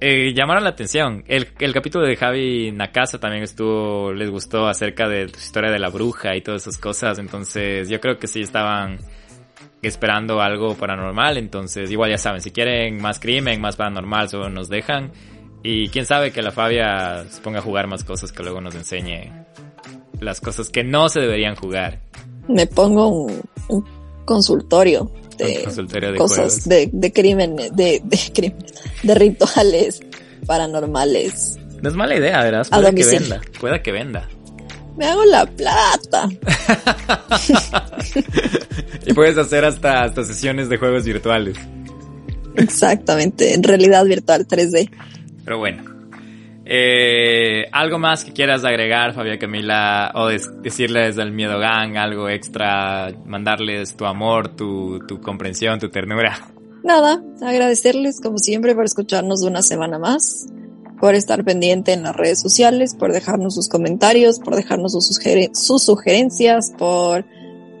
[0.00, 1.24] eh, llamaron la atención.
[1.28, 5.78] El, el, capítulo de Javi Nakasa también estuvo, les gustó acerca de su historia de
[5.78, 7.18] la bruja y todas esas cosas.
[7.18, 8.98] Entonces, yo creo que sí estaban
[9.82, 11.38] esperando algo paranormal.
[11.38, 15.12] Entonces, igual ya saben, si quieren más crimen, más paranormal, solo nos dejan.
[15.64, 18.74] Y quién sabe que la Fabia se ponga a jugar más cosas que luego nos
[18.74, 19.32] enseñe
[20.20, 22.00] las cosas que no se deberían jugar.
[22.48, 23.84] Me pongo un, un
[24.26, 25.64] consultorio de,
[26.18, 30.00] cosas de, de crímenes, de, de crímenes, de rituales
[30.46, 31.58] paranormales.
[31.80, 32.66] No es mala idea, ¿verdad?
[32.70, 34.28] Puede que venda, pueda que venda.
[34.96, 36.28] Me hago la plata.
[39.06, 41.56] y puedes hacer hasta, hasta sesiones de juegos virtuales.
[42.54, 44.90] Exactamente, en realidad virtual 3D.
[45.44, 45.82] Pero bueno,
[46.66, 50.10] Eh, ¿Algo más que quieras agregar, Fabia Camila?
[50.14, 56.48] O decirles del Miedo Gang, algo extra, mandarles tu amor, tu, tu comprensión, tu ternura.
[56.82, 60.46] Nada, agradecerles como siempre por escucharnos una semana más,
[61.00, 65.20] por estar pendiente en las redes sociales, por dejarnos sus comentarios, por dejarnos sus,
[65.52, 67.26] sus sugerencias, por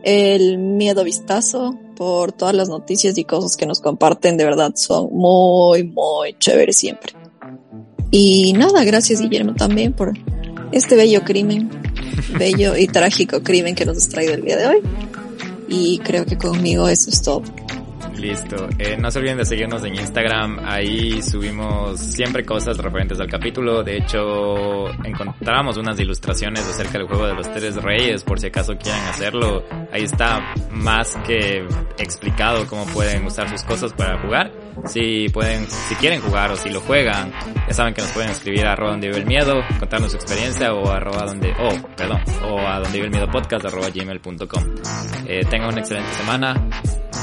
[0.02, 4.36] el miedo vistazo, por todas las noticias y cosas que nos comparten.
[4.36, 7.12] De verdad, son muy, muy chéveres siempre.
[8.16, 10.12] Y nada, gracias Guillermo también por
[10.70, 11.68] este bello crimen,
[12.38, 14.76] bello y trágico crimen que nos has traído el día de hoy.
[15.68, 17.42] Y creo que conmigo eso es todo.
[18.16, 18.68] Listo.
[18.78, 20.60] Eh, no se olviden de seguirnos en Instagram.
[20.64, 23.82] Ahí subimos siempre cosas referentes al capítulo.
[23.82, 28.76] De hecho, encontramos unas ilustraciones acerca del juego de los tres reyes, por si acaso
[28.78, 29.64] quieren hacerlo.
[29.92, 31.66] Ahí está más que
[31.98, 34.52] explicado cómo pueden usar sus cosas para jugar.
[34.86, 37.32] Si pueden, si quieren jugar o si lo juegan,
[37.68, 40.72] ya saben que nos pueden escribir a arroba donde vive el miedo, contarnos su experiencia
[40.72, 42.20] o arroba donde, oh, perdón,
[42.50, 44.64] o a donde vive el miedo podcast arroba gmail.com.
[45.26, 46.68] Eh, tengan una excelente semana.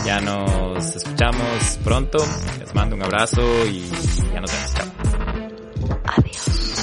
[0.05, 2.17] Ya nos escuchamos pronto.
[2.59, 3.87] Les mando un abrazo y
[4.33, 4.73] ya nos vemos.
[4.73, 4.87] Chao.
[6.05, 6.80] Adiós.